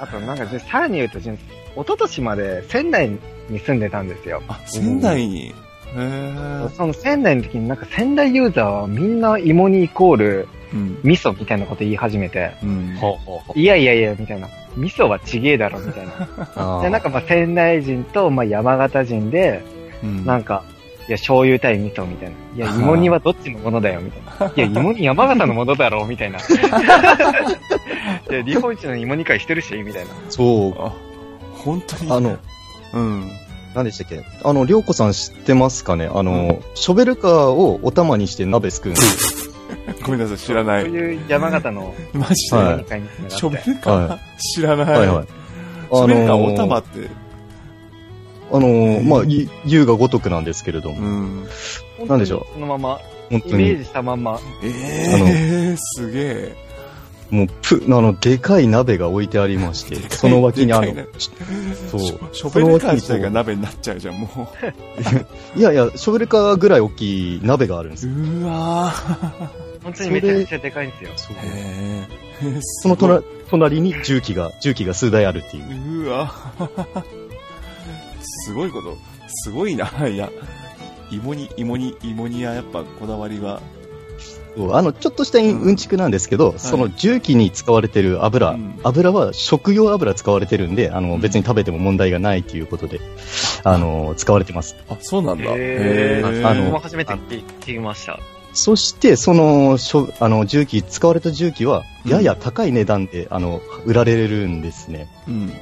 [0.00, 1.30] あと、なんか、さらに言うと、一
[1.76, 3.08] 昨年まで仙台
[3.48, 4.42] に住んでたんですよ。
[4.48, 5.54] あ、仙台に？
[5.92, 10.98] へーその仙台の時になんか仙台ユーザーはみんな芋煮イコールうん。
[11.02, 12.96] 味噌みたいなこと言い始めて、うん。
[13.00, 14.48] ほうほうほいやいやいや、みたいな。
[14.76, 16.12] 味噌はちげえだろ、みたいな。
[16.78, 19.64] あで、なんかまあ仙台人とまあ山形人で、
[20.04, 20.62] うんなんか、
[21.08, 22.34] いや、醤油対味噌みたいな。
[22.56, 24.54] いや、芋煮はどっちのものだよ、みたいな。
[24.56, 26.38] いや、芋煮山形のものだろ、みたいな。
[28.30, 30.10] いや、日本一の芋煮会してるし、みたいな。
[30.28, 30.74] そう。
[30.80, 30.92] あ、
[31.64, 32.12] 本当に？
[32.12, 32.36] あの、
[32.94, 33.30] うん。
[33.74, 34.22] 何でしたっけ？
[34.44, 36.08] あの、りょうこさん知ってますかね？
[36.12, 39.52] あの、ショベルカーをお玉にして鍋すくうんですよ。
[40.04, 40.82] ごめんなさい、知らない。
[40.82, 42.56] そういう山形のマジで？
[42.56, 43.36] はい芋煮会につながって。
[43.36, 44.98] ショベルカー、は知らない。
[44.98, 45.26] はいはい。
[45.26, 47.29] ショベルカーお玉って。
[48.52, 52.08] あのーまあ、い優が如くなんですけれども、うん。
[52.08, 52.54] なんでしょう？
[52.54, 54.40] そのまま、本当に、イメージしたまんま。
[54.64, 56.70] ええー、すげえ。
[57.30, 60.86] もう、ぷ、あの、でかい鍋が置いてありまして、その脇にあの
[61.88, 62.00] そう。
[62.32, 64.48] ショベルカー自体が鍋になっちゃうじゃん、も
[65.54, 68.44] いやいや、ショベルカーぐらい大きい鍋があるんですう。
[68.44, 68.92] わ
[69.84, 71.10] 本当にめちゃくちゃでかいんですよ。
[71.14, 71.40] そうー。
[71.40, 72.08] へ
[72.56, 72.60] え。
[72.60, 76.06] その隣隣に重機が、重機が数台あるっていう。
[76.06, 76.34] うわ
[78.50, 78.98] すごいこと。
[79.28, 79.88] すごいな。
[80.08, 80.28] いや、
[81.10, 83.60] 芋に、芋に、芋にはやっぱこだわりは。
[84.72, 93.00] あの、ちょっとしたうんちくなんですけど、その重機に使われてる油、うん油は食用油使われてるんで、あの、うん別に食べても問題がないということで、
[93.62, 94.74] あの、使われてます。
[94.88, 95.44] あ、そうなんだ。
[95.44, 98.18] へーーあの初めて聞きました。
[98.52, 105.06] そして、その、しょあの、重機、使われた重機は、やや高い値段で、あの、売られるんですね。
[105.28, 105.52] うん。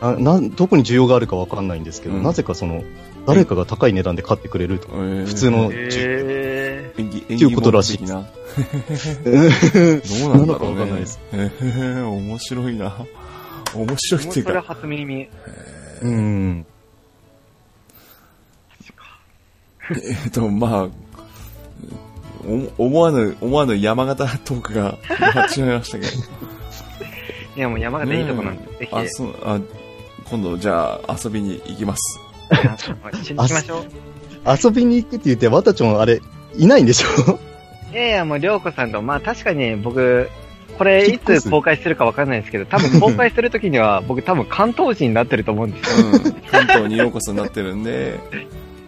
[0.00, 2.84] あなんどこに需要があるかわかんないんですけど、うんなぜかその、
[3.26, 4.88] 誰かが高い値段で買ってくれると。
[4.88, 8.18] 普普通のへ演技、演っていうことらしい的な。
[8.18, 10.46] う んどうなんだろうね。
[10.46, 11.20] なのかわかんないです。
[11.32, 12.94] へえ、面白いな。
[13.74, 14.30] 面白いー。
[14.30, 15.28] っていうそれはか、初耳。
[16.02, 16.66] うん。
[19.90, 20.88] えっと、まあ、
[22.78, 26.12] お思わぬ、思わぬ山形トークが始まりましたけど。
[27.56, 29.60] いや、もう山形いいとこなんで、ぜひ、あ、そう、あ、
[30.30, 32.20] 今度じゃあ遊びに行きます。
[32.50, 32.90] 一
[33.30, 33.84] 緒に行きましょう。
[34.64, 36.20] 遊びに行くって言って、わたちょんあれ、
[36.56, 37.38] いないんでしょ？
[37.92, 40.28] いやいや、もう、りょうこさんと、まあ確かに僕、
[40.78, 46.06] これいつ公開するかわかんないんですけど、多分公開するときには僕多分関東人になってると思うんですよ。
[46.08, 46.32] うん。
[46.42, 48.20] 関東にようこそになってるんで、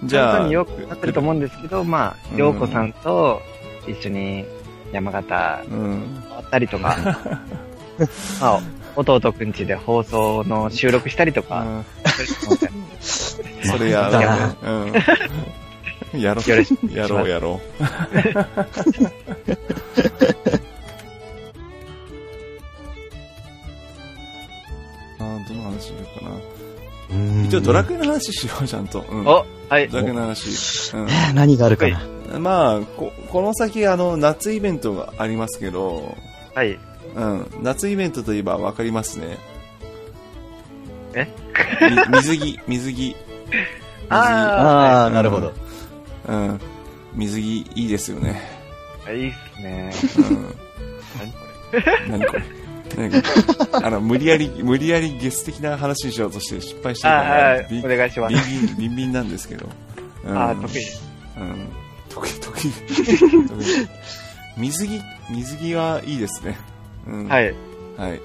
[0.04, 3.40] じゃあ、関東によくなってると思うんですけど、まあ、うんようこさんと
[3.86, 4.44] 一緒に
[4.92, 6.22] 山形うん。
[6.30, 6.96] 回ったりとか、
[8.40, 8.60] まあ、
[8.98, 11.84] 弟くんちで放送の収録したりとか、
[13.00, 14.20] それやろう
[14.92, 14.98] ね。
[16.12, 16.20] うん。
[16.20, 16.92] やろよろしくう。
[16.92, 17.82] やろうやろう。
[25.20, 26.32] あーどの話しようかな。
[27.46, 29.04] 一応ドラクエの話しよう、ちゃんと。
[29.08, 29.26] うん。
[29.26, 29.88] お、はい。
[29.88, 30.48] ドラクエの話。
[30.96, 31.06] うん。
[31.34, 32.38] 何があるかな。
[32.38, 36.16] まあ、ここの先、あの、夏イベントがありますけど、
[36.54, 36.78] はい。
[37.14, 37.46] うん。
[37.62, 39.38] 夏イベントといえばわかりますね。
[41.14, 41.26] え？
[42.10, 43.16] み水着、水着。
[44.10, 45.52] あああ、なるほど。
[46.28, 46.60] うん。
[47.14, 48.40] 水着、いいですよね。
[49.06, 49.90] あ、いいっすね。
[50.18, 50.54] うん。
[52.10, 52.42] 何これ？
[52.98, 53.16] 何こ
[53.72, 53.86] れ？
[53.86, 59.66] あの、無理やり、無理やりゲス的な話にしようとして失敗してるあから、はいお願いしますビンビン、ビンビンなんですけど。
[60.24, 60.82] うんあ、得意。
[61.38, 61.68] うん。
[62.08, 62.60] 得意、得意。
[63.48, 63.88] 得意
[64.56, 65.00] 水着、
[65.30, 66.58] 水着はいいですね。
[67.08, 67.28] うん。。
[67.28, 68.00] はいい。
[68.00, 68.20] はい。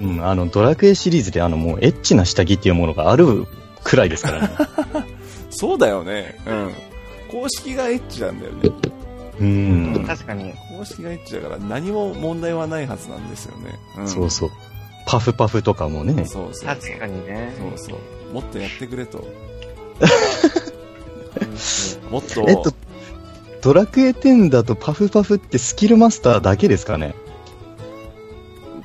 [0.00, 3.46] うん、あの、ドラクエシリーズであの、もうエッチな下着っていうものがある
[3.84, 4.50] くらいですからね。
[5.50, 6.36] そうだよね。
[6.46, 6.74] うん。
[7.30, 8.70] 公式がエッチなんだよね。
[9.40, 10.04] うん。
[10.06, 10.52] 確かに。
[10.76, 13.78] 公式がエッチだから何も問題はないはずなんですよね。
[13.98, 14.08] うん。
[14.08, 14.50] そうそう。
[15.06, 16.24] パフパフとかもね。
[16.24, 16.68] そうそう。
[16.68, 17.54] 確かにね。
[17.58, 17.98] そうそう。
[18.32, 19.18] もっとやってくれと。
[22.10, 22.72] もっと、えっと、
[23.64, 27.14] ドラクエ10だとパフパフってスキルマスターだけですかね？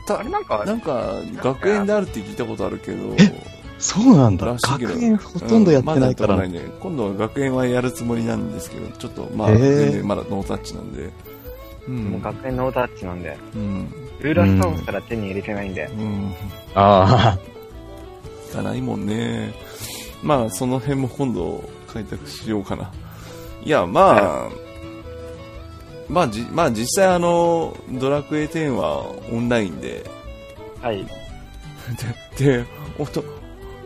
[0.08, 3.16] たあれなんか、なんか、学園であるって聞いたことあるけど、
[3.78, 4.56] そうなんだ。
[4.58, 6.36] 学園ほとんどやってないから。
[6.36, 6.62] うんまね。
[6.80, 11.10] 今度は学園はやるつもりなんですけど、ちょっと、まあ、へー全然まだノータッチなんで。
[11.88, 11.92] う。
[11.92, 13.94] もうん学園ノータッチなんで、うん。
[14.22, 15.90] ルーラーストーンすら手に入れてないんで。
[15.94, 16.34] うん。
[16.74, 17.38] あ
[18.54, 19.54] がないもんね。
[20.24, 22.92] まあ、その辺も今度開拓しようかな。
[23.64, 24.69] いや、まあ、
[26.10, 30.06] まあ、じ、まあ実際あの、ドラクエ10はオンラインで、
[30.82, 31.06] はい。
[32.38, 32.66] で、 で、
[32.98, 33.24] おと、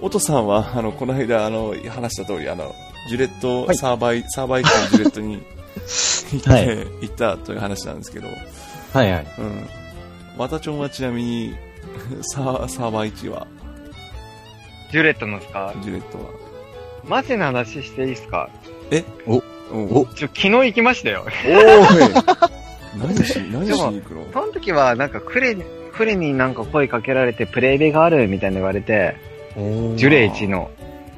[0.01, 2.73] おとさんは、あの、この間、あの、話した通り、あの、
[3.09, 5.43] ジュレット、はいサーバー、サーバー1のジュレットに
[6.33, 6.67] 行って、はい
[7.01, 8.27] 行ったという話なんですけど、
[8.93, 8.97] あ。
[8.97, 9.27] はいはい。
[9.39, 9.69] うん。
[10.37, 11.55] ワタチョンはちなみに、
[12.23, 13.45] サーサーバー1は、
[14.91, 15.73] ジュレットのですか？
[15.83, 16.23] ジュレットは。
[17.05, 18.49] マジな話していいですか？
[19.27, 19.42] お
[19.73, 21.25] おちょ、昨日行きましたよ。
[21.25, 22.49] おー
[22.97, 24.25] 何し、何しに行くの？
[24.31, 29.15] その時は、なんか、クレ、クレになんか声かけられて、プレイベがあるみたいな言われて、
[29.95, 30.69] ジュレイチの。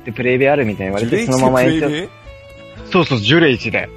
[0.06, 3.90] で、プレイベあるみたいに言われて、そのまま延長、そうそう、ジュレイチで。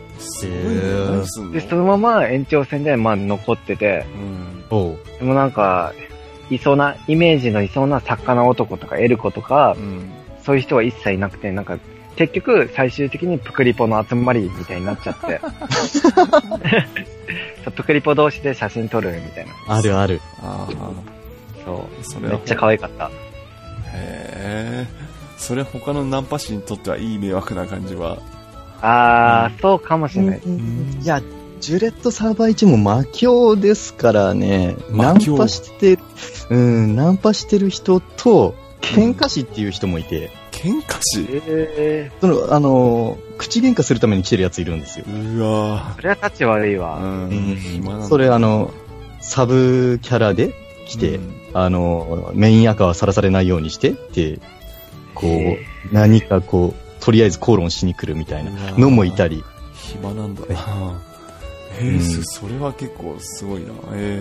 [1.53, 4.05] で、そのまま延長戦で、まあ、残ってて、
[4.71, 4.97] うん。
[5.19, 5.93] でもなんか、
[6.51, 10.11] いそうな、イメージのいそうな魚男とかエルコとかう、ん。
[10.43, 11.79] そういう人は一切いなくて、なんか、
[12.19, 15.41] 結局、最終的にプクリポの集まりみたいになっちゃって。
[17.64, 19.53] そうプクリポ同士で写真撮るみたいな。
[19.69, 20.21] あるある。
[20.43, 20.66] あ
[21.64, 22.05] そう。
[22.05, 23.05] それはめっちゃ可愛かった。
[23.05, 23.11] あ。
[23.93, 24.85] へえ。
[25.37, 28.19] それは他のナンパ師にとってはいい迷惑な感じは？
[28.83, 30.41] あー、そうかもしれない。
[30.41, 31.23] いや、
[31.61, 36.01] ジュレットサーバー1も魔境ですからね、ナンパして、
[36.51, 45.05] うん、ナンパしてる人と、 喧嘩師っていう人もいて、喧嘩師えその、あの、口喧嘩するために来てるやついるんですよ。
[45.07, 46.79] うわー、それはタッチ悪いぁ。
[46.79, 46.99] わ。
[46.99, 47.57] うん。
[47.57, 48.73] 暇なんだそれあの、
[49.21, 50.53] サブキャラで
[50.89, 54.41] 来て、うんあの、メイン赤はさらされないようにしてって、
[55.15, 59.45] こへう、何かこう、とりあえず口論しに来るみたいなのもいたり、
[59.75, 61.01] 暇なんだな。
[61.81, 63.69] へえ、うんそれは結構すごいな。
[63.95, 64.21] へ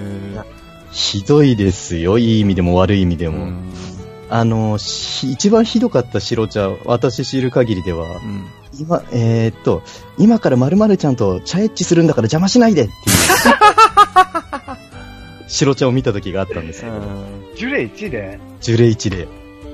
[0.91, 3.29] ひどいですよ、いい意味でも悪い意味でえ。
[3.29, 3.37] も。
[3.45, 3.71] うん。
[4.29, 8.45] あの、し一番ひどかった白茶、私知る限りでは、うん。
[8.79, 9.81] 今、えーっと、
[10.17, 12.95] 今から〇〇ちゃんと茶エッチするんだから邪魔しないでっていう。
[15.47, 16.93] 白茶を見た時があったんですけど、
[17.55, 19.27] ジュレ1で、ジュレ1で。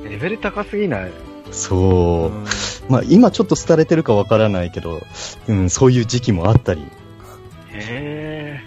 [0.08, 1.12] レベル高すぎない？
[1.52, 2.92] そう。
[2.92, 5.02] まあ今ちょっと廃れてるかわからないけど、
[5.48, 6.84] うん、そういう時期もあったり。
[7.72, 8.62] へ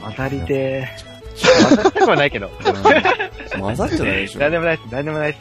[0.00, 0.04] ー。
[0.04, 1.07] 混ざりてー。
[1.46, 2.50] 混ざりたくはないけど。
[3.58, 4.40] 混ざっちゃないでしょ。
[4.40, 5.38] 何でもないっす、何でもないっす。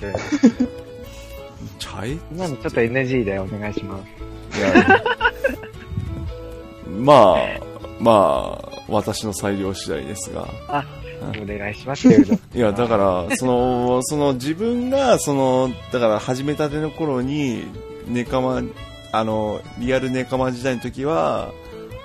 [1.79, 3.99] 茶え今のちょっと NG でお願いしま
[4.51, 4.59] す。
[4.59, 5.03] いや、
[6.99, 7.37] まあ、
[7.99, 10.47] まあ、私の裁量次第ですが。
[11.41, 12.33] お願いしますけれど。
[12.33, 17.65] いや、だから、その、その自分が、その、だから始めたての頃に、
[18.07, 18.61] ネカマ、
[19.11, 21.51] あの、リアルネカマ時代の時は、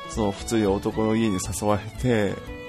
[0.09, 2.62] その普通に男の家に誘われて、お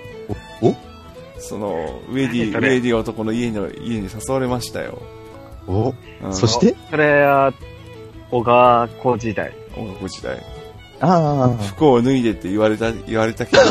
[1.44, 5.02] その、ウェディ、ウェディ男の家の、家に誘われましたよ。
[5.68, 6.76] おうんそして？
[6.89, 7.54] それは、
[8.32, 9.54] 小川子時代。
[9.78, 10.38] 音楽時代。
[11.02, 13.62] ああ、服を脱いでって言われた、言われたけど、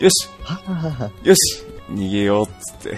[0.00, 2.90] よしはよし逃げようっつって。
[2.90, 2.92] い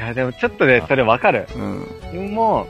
[0.00, 1.48] や、でもちょっとね、それわかる。
[1.54, 1.86] うん。
[2.12, 2.66] でも、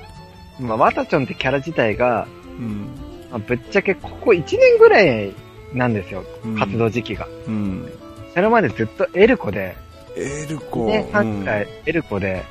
[0.58, 2.88] まあ、ワタチョンってキャラ自体が、うん。
[3.30, 5.34] まあ、ぶっちゃけここ1年ぐらい
[5.72, 7.28] なんですよ、うん活動時期が。
[7.46, 7.90] うん。
[8.34, 9.76] それまでずっとエルコで、
[10.16, 10.86] エルコ。
[10.86, 12.44] 2年半くらいエルコで、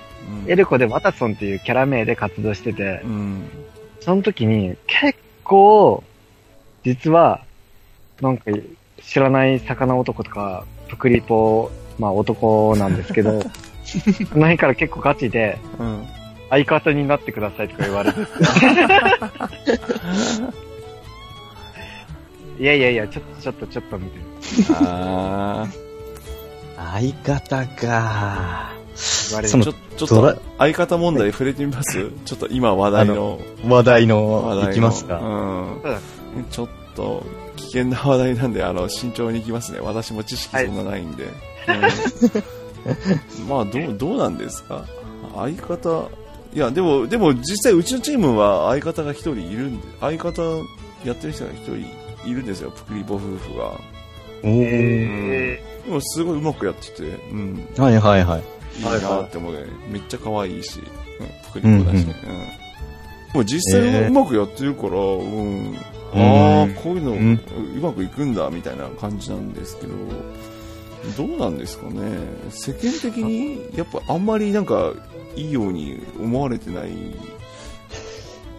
[0.45, 0.51] うん。
[0.51, 3.43] エルコでワタソンっていうキャラ名で活動しててう、ん。
[4.01, 6.03] その時に結構、
[6.83, 7.41] 実は、
[8.21, 8.45] なんか
[9.01, 13.47] 知らない魚男とか、プクリポ、まあ男なんですけど、 そ
[14.37, 16.05] の辺から結構ガチで、うん。
[16.49, 18.19] 相方になってくださいとか言われて。
[22.59, 25.63] いやいやいや、ちょっとちょっとちょっとみたいな。
[25.63, 25.67] あ
[26.77, 28.73] 相方か。
[29.29, 33.39] 言わちょ、ちょっドラと、相方問題触れてみますちょっと今話題の。
[33.67, 35.19] 話題話の、題のいきますか？
[35.19, 36.45] うん。
[36.49, 37.23] ちょっと、
[37.57, 39.79] 危険な話題なんで、あの、慎重に行きますね。
[39.81, 41.25] 私も知識そんなないんで。
[41.25, 41.31] うん
[43.49, 44.85] まあ、どう、どうなんですか？
[45.35, 46.09] 相方、
[46.53, 50.41] いや、でも、でも実際うちのチームは相方が一人いるんで、相方
[51.03, 51.85] やってる人が一人
[52.25, 53.79] いるんですよ、プクリポ夫婦が。
[54.43, 58.43] おーえでもすごいうまくやってて、うん、はいはいはい。
[58.77, 59.59] いいなって思うね。
[59.89, 62.15] めっちゃ可愛いし、うん、プクリポだしね。
[62.27, 62.65] うん
[63.35, 65.71] でも実際えーうまくやってるから、うん。
[65.73, 65.75] う
[66.13, 67.39] ああん、こういうの、ううん
[67.81, 69.93] まくいくんだ、みたいな感じなんですけど、
[71.17, 72.17] どうなんですかね。
[72.49, 74.93] 世間的に、やっぱあんまりなんか、
[75.35, 77.13] いいように思われてないう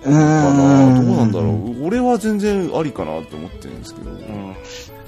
[0.07, 1.02] かな。
[1.02, 1.82] どうなんだろう。
[1.82, 1.86] う。
[1.86, 4.11] 俺は全然ありかなって思ってるんですけど。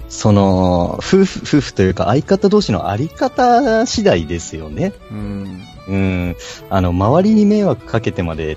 [0.09, 4.93] その、夫婦、夫婦というか相方同士のあり方次第ですよね。
[5.11, 5.63] うん。
[5.87, 6.37] うん。
[6.71, 8.57] あの、周りに迷惑かけてまで、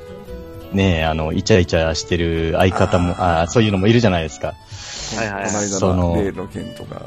[0.72, 4.56] ねあの、イチャイチャしてる相方も、あーそういうのもいるじゃないですか。
[5.16, 7.02] はいはいそのの例の件とか、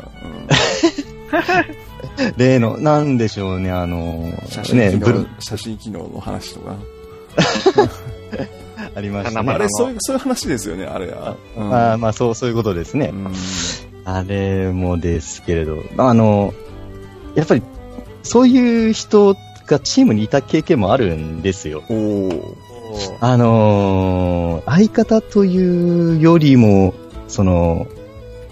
[2.37, 6.76] 例の、なんでしょうね、あのうん、写真ね、機能、写真機能の話とか。
[8.95, 9.64] ありましたまあね。
[9.64, 11.37] あれ、そういう、そういう話ですよね、あれは。
[11.57, 13.11] うんあーまあ、そう、そういうことですね。
[13.12, 13.32] うん
[14.07, 16.53] あれもですけれど、あの、
[17.35, 17.62] やっぱり、
[18.22, 19.35] そういう人
[19.66, 21.82] がチームにいた経験もあるんですよ。
[23.20, 26.95] あのー相方というよりも、
[27.28, 27.87] その、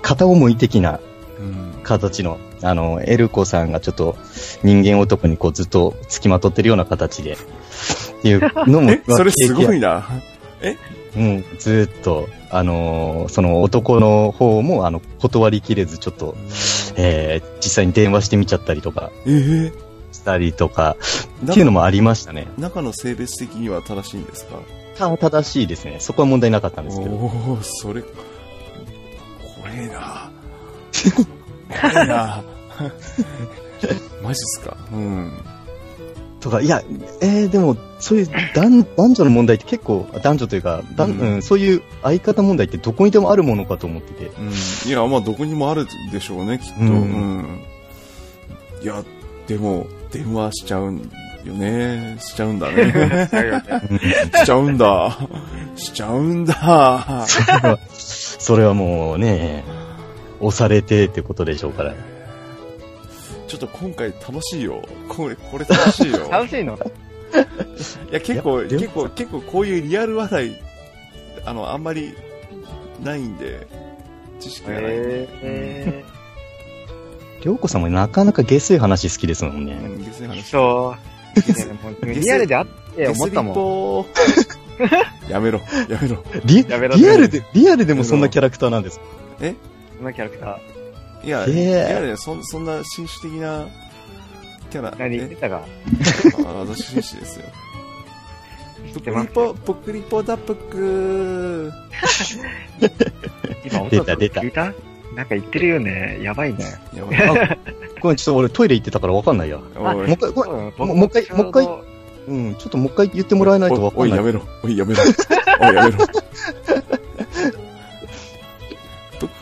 [0.01, 1.01] 片思い的な
[1.39, 4.17] うん形の、あの、エルコさんがちょっと
[4.63, 7.37] 人間男にこうずっと付きまとってるような形で、
[8.23, 9.89] っていうのも、え、それすごいな。
[9.89, 10.05] な。
[11.17, 16.37] うん、ずっと、あのーその男の方も、あの、断りきれず、ちょっと、
[16.97, 19.73] えー、実際に電話してみちゃったりとか、えー
[20.13, 20.97] したりとか、
[21.51, 22.47] っていうのもありましたね。
[22.59, 24.59] 中の性別的には正しいんですか？
[24.97, 25.97] た正しいですね。
[26.01, 27.11] そこは問題なかったんですけど。
[27.13, 30.31] おおそれ、怖えな。
[31.81, 32.43] 怖えな。
[34.23, 34.77] マジっすか？
[34.93, 35.33] うん。
[36.43, 36.83] とか、いや、
[37.21, 44.27] えー、でも、そういう男男女の問題って結構、男女というか、だんうんうん、そういう相方問題ってどこにでもあるものかと思ってて。
[44.39, 44.91] うん。
[44.91, 46.81] いや、まあ、どこにもあるでしょうね、きっと。
[46.81, 47.61] ううんん。
[48.83, 49.03] いや、
[49.47, 51.11] でも、電話しちゃうん
[51.45, 52.17] よね。
[52.19, 53.29] しちゃうんだね。
[54.35, 55.19] しちゃうんだ。
[55.77, 57.27] しちゃうんだ。
[57.95, 59.65] それはもうね、
[60.41, 61.95] 押されてってことでしょうから。
[63.53, 64.81] ちょっと今回楽しいよ。
[65.11, 66.27] これ、これ楽しいよ。
[66.33, 66.75] 楽しいの？
[66.75, 66.79] い
[68.15, 70.63] や、結構、結構、結構こういうリアル話題、
[71.45, 72.15] あの、あんまり
[73.05, 73.67] ないんで、
[74.41, 75.29] 知識がないんで。
[75.43, 76.05] え
[77.43, 79.73] りょうこさんもなかなか下水話好きですもんね。
[79.75, 80.43] うん、下水ー、話。
[80.45, 80.95] そ
[82.07, 82.07] う。
[82.07, 84.07] リアルであって思ったも
[84.81, 85.27] ん。
[85.29, 85.29] ん。
[85.31, 86.25] やめろ、やめろ。
[86.47, 89.05] リやめろリアルで、リアルでもそんなキャラクターなんですか？
[89.99, 90.82] そんなキャラクター。
[91.25, 93.67] いや、えーいやいやそんそんな紳士的な
[94.71, 94.95] キャラ。
[94.99, 95.17] 何？
[95.19, 95.63] 言ってえたか？
[96.47, 97.45] あ私紳士ですよ。
[98.95, 101.73] ぷてますくりぽ、ぷくりぽだぷく
[103.65, 104.73] 今、音出た出た聞いた？
[105.15, 106.19] なんか言ってるよね。
[106.23, 106.65] やばいね。
[106.95, 107.21] やばい。
[107.53, 107.57] あ
[108.01, 109.59] ごめん、ちょっと俺トイレ行ってたからわかんないや。
[109.59, 111.69] もう一回、ごめんうんももう一回もう一回
[112.29, 114.11] うん、ちょっともう一回言ってもらえないとわかんない。
[114.11, 114.43] おい、やめろ。
[114.65, 115.03] おい、やめろ。
[115.61, 115.99] おい、やめろ。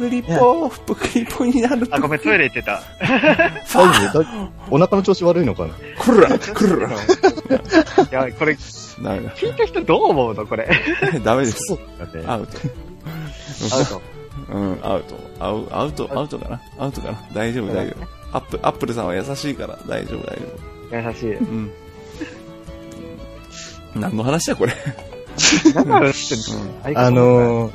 [0.01, 1.95] ぷくりぽ、ぷくりぽになると。
[1.95, 2.81] あ、ごめん、トイレ行ってた。
[3.01, 5.75] 大丈夫だお腹の調子悪いのかな？
[6.01, 6.89] くら、くら。
[6.89, 6.93] い
[8.11, 8.53] や、これ。
[8.55, 10.69] 聞いた人どう思うのこれ？
[11.23, 11.77] ダメです。
[12.27, 12.59] アウト。
[13.73, 14.03] アウト。
[14.51, 15.17] うん、アウト。
[15.39, 16.61] アウアウト、アウトかな？
[16.79, 17.19] アウトかな？
[17.35, 18.37] 大丈夫、大丈夫。
[18.39, 21.37] アップ、アップルさんは優しいから大丈夫、大丈優しい。
[21.37, 21.41] 夫。
[21.41, 21.71] うん。
[23.97, 24.73] 何の話だ、これ？
[26.95, 27.73] あのー、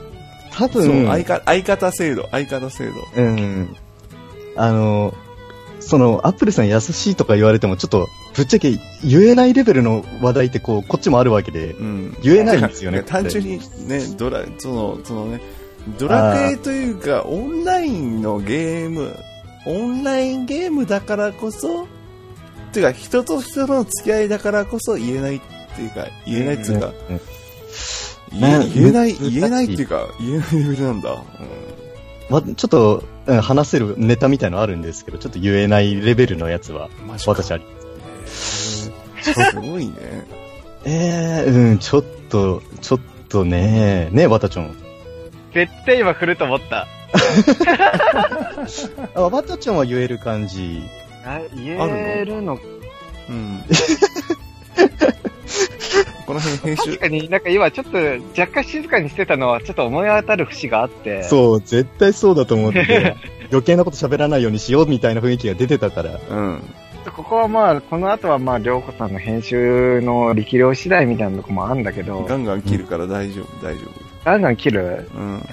[0.58, 2.94] 多そう、分、相方、相方制度、相方制度。
[3.16, 3.76] うん。
[4.56, 5.14] あの、
[5.80, 8.72] その、アップルさん優しいとか言われても、ちょっと、ぶっちゃけ
[9.04, 12.18] 言えないレベルの話題ってこう、こっちもあるわけで、うん。
[12.22, 13.04] 言えないんですよね。
[13.08, 15.42] 単純にね、ドラ、その、そのね、
[16.00, 19.16] ドラクエというか、オンラインのゲーム、
[19.66, 21.88] オンラインゲームだからこそ、
[22.76, 25.42] ていうか、人と人の付き合いだからこそ言えないっ
[25.76, 27.20] ていうか、言えないっていうか、うん言え
[28.32, 31.24] ね言えない、言えないっていうか、言えないレベルなんだ。
[32.30, 36.90] ま、ちょっと、うん話せるネタみたいのあるんですけど、ちょっと言えないレベルのやつは。
[37.26, 37.64] 私あり。
[38.28, 38.92] す
[39.56, 39.94] ごいね。
[40.86, 43.00] ええうん、ちょっと、ちょっ
[43.30, 44.76] とね、ね、わたちょん。
[45.54, 46.88] 絶対今振ると思った。
[49.16, 50.84] あ、わたちょんは言える感じ。
[51.26, 52.60] あ言えるの
[53.30, 53.64] うん。
[56.26, 57.98] この辺編集確、かになんか今ちょっと
[58.40, 61.24] 若干静かにしてたのはちょっと思い当たる節があって。
[61.24, 63.16] そう、絶対そうだと思って、
[63.52, 66.20] 余計なこと喋らないようにしようみたいな雰囲気が出てたから。
[66.30, 66.64] うん。
[67.16, 73.82] ここはまあ、この後はまあ、りょうこさんの編集の力量次第みたいなとこもあるんだけど、ガンガン切るから大丈夫、大丈
[74.24, 75.08] ガンガン切る。
[75.14, 75.20] 夫。
[75.20, 75.34] うん。
[75.34, 75.44] うん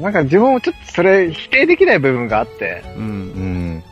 [0.00, 3.00] なんか自分もちょっとそれ否定できない部分があって、う。
[3.00, 3.84] うん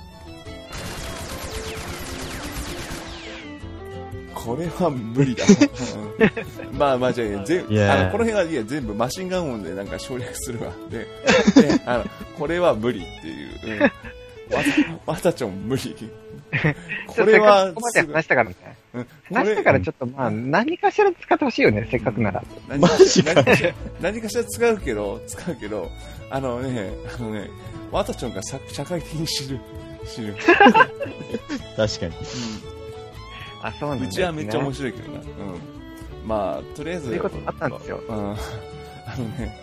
[4.45, 5.45] これは無理だ。
[5.45, 10.73] う んまあまあじゃあ、全いやーあのこの辺はいや全部マシンガン音でなんか省略するわ。
[10.91, 11.07] で、で
[11.87, 12.05] あの
[12.39, 13.51] これは無理っていう。
[13.75, 13.89] うん、わ
[15.07, 15.97] た、わたちょん無理。
[17.07, 18.57] これはここまで話したからね。
[18.95, 22.43] うん話したからちょっとまあ、何かしら使ってほしいよね、せっかくなら。
[22.69, 23.35] 何かしら
[24.03, 25.89] 何かしら使うけど、使うけど、
[26.31, 27.49] あのね、あのね、
[27.91, 29.59] わたちょんが社社会的に知る。
[30.07, 30.35] 知る。
[31.77, 32.13] 確かに。
[33.63, 34.09] あ、そうなんですね。
[34.09, 35.21] うちはめっちゃ面白いけどな。
[35.21, 35.27] うん。
[36.27, 37.07] まあ、とりあえず。
[37.07, 38.17] そういうことあったんですようん。
[39.07, 39.59] あのね、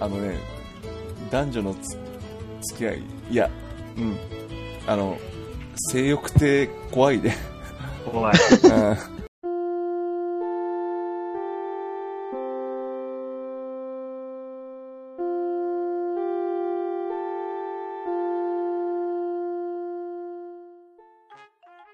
[0.00, 0.38] あのね、
[1.30, 1.98] 男女のつ
[2.68, 3.50] 付き合い、いや、
[3.96, 4.16] うん。
[4.86, 5.18] あの、
[5.90, 7.36] 性欲って怖いね。
[8.10, 8.34] 怖い。
[8.64, 9.13] うん。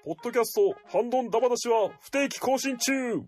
[0.03, 3.23] ポッドキャスト、ハンドンダ話は不定期更新中 圧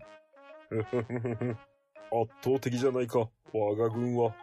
[2.42, 4.34] 倒的じゃないか、我が軍は。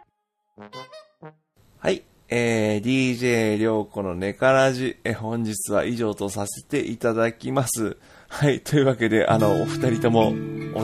[1.78, 2.02] はい。
[2.30, 7.98] えー、DJ りょうこのネカラジ、え、本日は以上とさせていただきます。
[8.28, 8.60] はい。
[8.60, 10.32] というわけで、あの、お二人ともお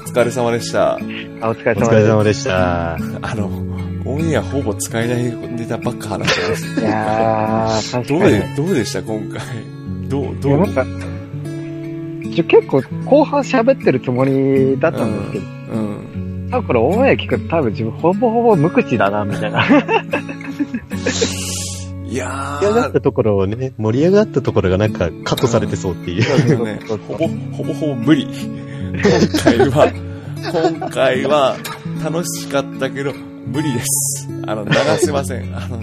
[0.02, 0.96] 疲れ様でした。
[0.96, 0.98] あ、お
[1.54, 2.96] 疲れお疲れ様でした。
[3.22, 3.46] あの、
[4.04, 5.22] オンエアほぼ使えない
[5.52, 6.80] ネタばっか話してます。
[6.80, 8.20] いやー、確かに。
[8.20, 9.40] どうで、どうでした今回？
[10.08, 11.07] どう、どう？
[12.44, 16.48] 結構後半喋ってるつもりだったんですけど、うん。
[16.50, 19.64] 多分これオンエア聞くと多分自分ほぼほぼ無口だな、みたいな。
[22.08, 26.78] いやー盛り上がったところをね、盛り上がったところがなんかカットされてそうっていう。
[26.86, 27.28] ほぼ、ほ
[27.64, 28.26] ぼほぼ無理。
[28.26, 29.02] 今
[29.42, 29.92] 回は、
[30.80, 31.56] 今回は
[32.02, 34.28] 楽しかったけど、無理です。
[34.46, 35.54] あの、流せません。
[35.54, 35.78] あの、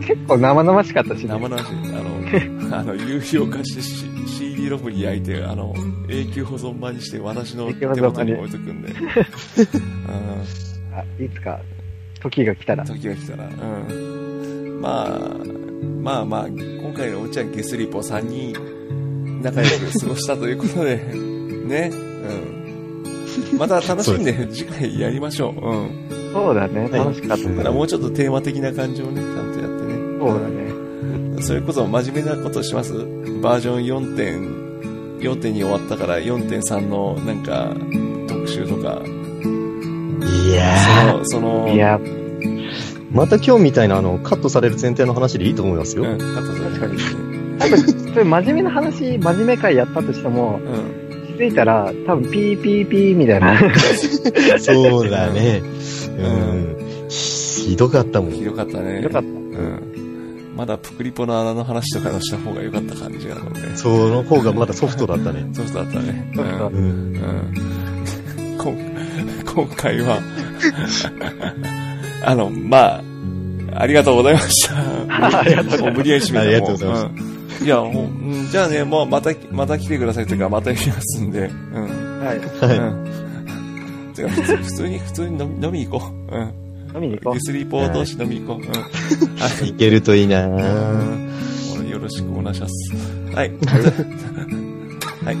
[0.00, 1.28] 結構生々しかったし、ね。
[1.28, 1.64] 生々しい。
[1.72, 1.72] あ
[2.02, 2.13] の、
[2.72, 3.82] あの、有料化して
[4.26, 5.74] CD ロムに焼いて、あの、
[6.08, 8.88] 永久保存版にして私の手元に置いとくんで。
[8.88, 9.04] う ん
[10.96, 11.60] あいつか、
[12.20, 12.84] 時が来たら。
[12.84, 13.44] 時が来たら。
[13.46, 13.48] う
[13.92, 14.80] ん。
[14.80, 15.30] まあ、
[16.02, 18.54] まあまあ、今回のおうちゃんゲスリポ3人
[19.42, 20.96] 仲良く過ごしたということで、
[21.66, 21.90] ね。
[21.92, 23.58] うん。
[23.58, 25.68] また楽しんで次回やりましょう。
[25.68, 26.14] うん。
[26.32, 27.48] そうだね、楽しかった。
[27.48, 29.94] ただもうちょっとテーマ的な感じをね、ちゃんとやってね。
[30.18, 30.63] そうだね。
[31.44, 32.92] それこそ真面目なことします？
[33.42, 37.74] バージョン4点、4点に終わったから4.3のなんか
[38.26, 39.02] 特集とか、
[40.24, 46.04] いやその、その、いや、ー、また今日みたいなあの、カットされる前提の話でいいと思いますよ。
[46.04, 46.98] うん、カットされ確かに。
[47.58, 51.36] 多分、そういう真面目な話、真面目会やったとしても、うん。
[51.36, 53.56] 気づいたら、多分、ピーピーピーみたいな。
[54.58, 55.62] そうだね。
[56.18, 57.08] うん。
[57.08, 58.32] ひどかったもん。
[58.32, 59.02] ひどかったね。
[59.02, 59.28] よかった。
[59.28, 59.93] うん。
[60.54, 63.76] まだプクリポの穴の話とかのした方が良かった感じがあるのね。
[63.76, 65.46] その方がまだソフトだったね。
[65.52, 66.30] そうだったね。
[66.34, 66.48] そうん。
[66.48, 66.56] うん。
[66.56, 67.54] うん。
[68.56, 68.94] 今
[69.54, 70.18] 今回は、
[72.24, 73.02] あの、まあ、
[73.76, 74.74] ありがとうございました。
[75.38, 82.20] ありがとうございますも無理やり締めたありがとうございますもうんいや、もう、うんじゃあね、もうまた、また来てくださいというか、またやりますんで、うん。
[82.20, 82.38] はい。
[82.38, 82.78] はい。
[82.78, 82.82] う
[84.10, 84.12] ん。
[84.14, 86.36] てか、普通普通に、普通に飲み飲み行こう。
[86.36, 86.63] うん。
[86.94, 88.64] 飲みに行こゆすりポー同士飲みに行こう。
[88.64, 88.72] うん。
[88.72, 92.96] はいけるといいなうんよろしくお願いします。
[93.34, 93.50] はい。
[95.24, 95.36] はい。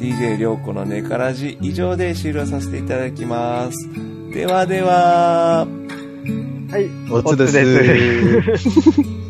[0.00, 3.88] DJ りょうこのネカラジ以上で終了させていただきます。
[4.32, 6.72] ではでは、う。
[6.72, 6.88] はい。
[7.10, 9.23] おつですおつです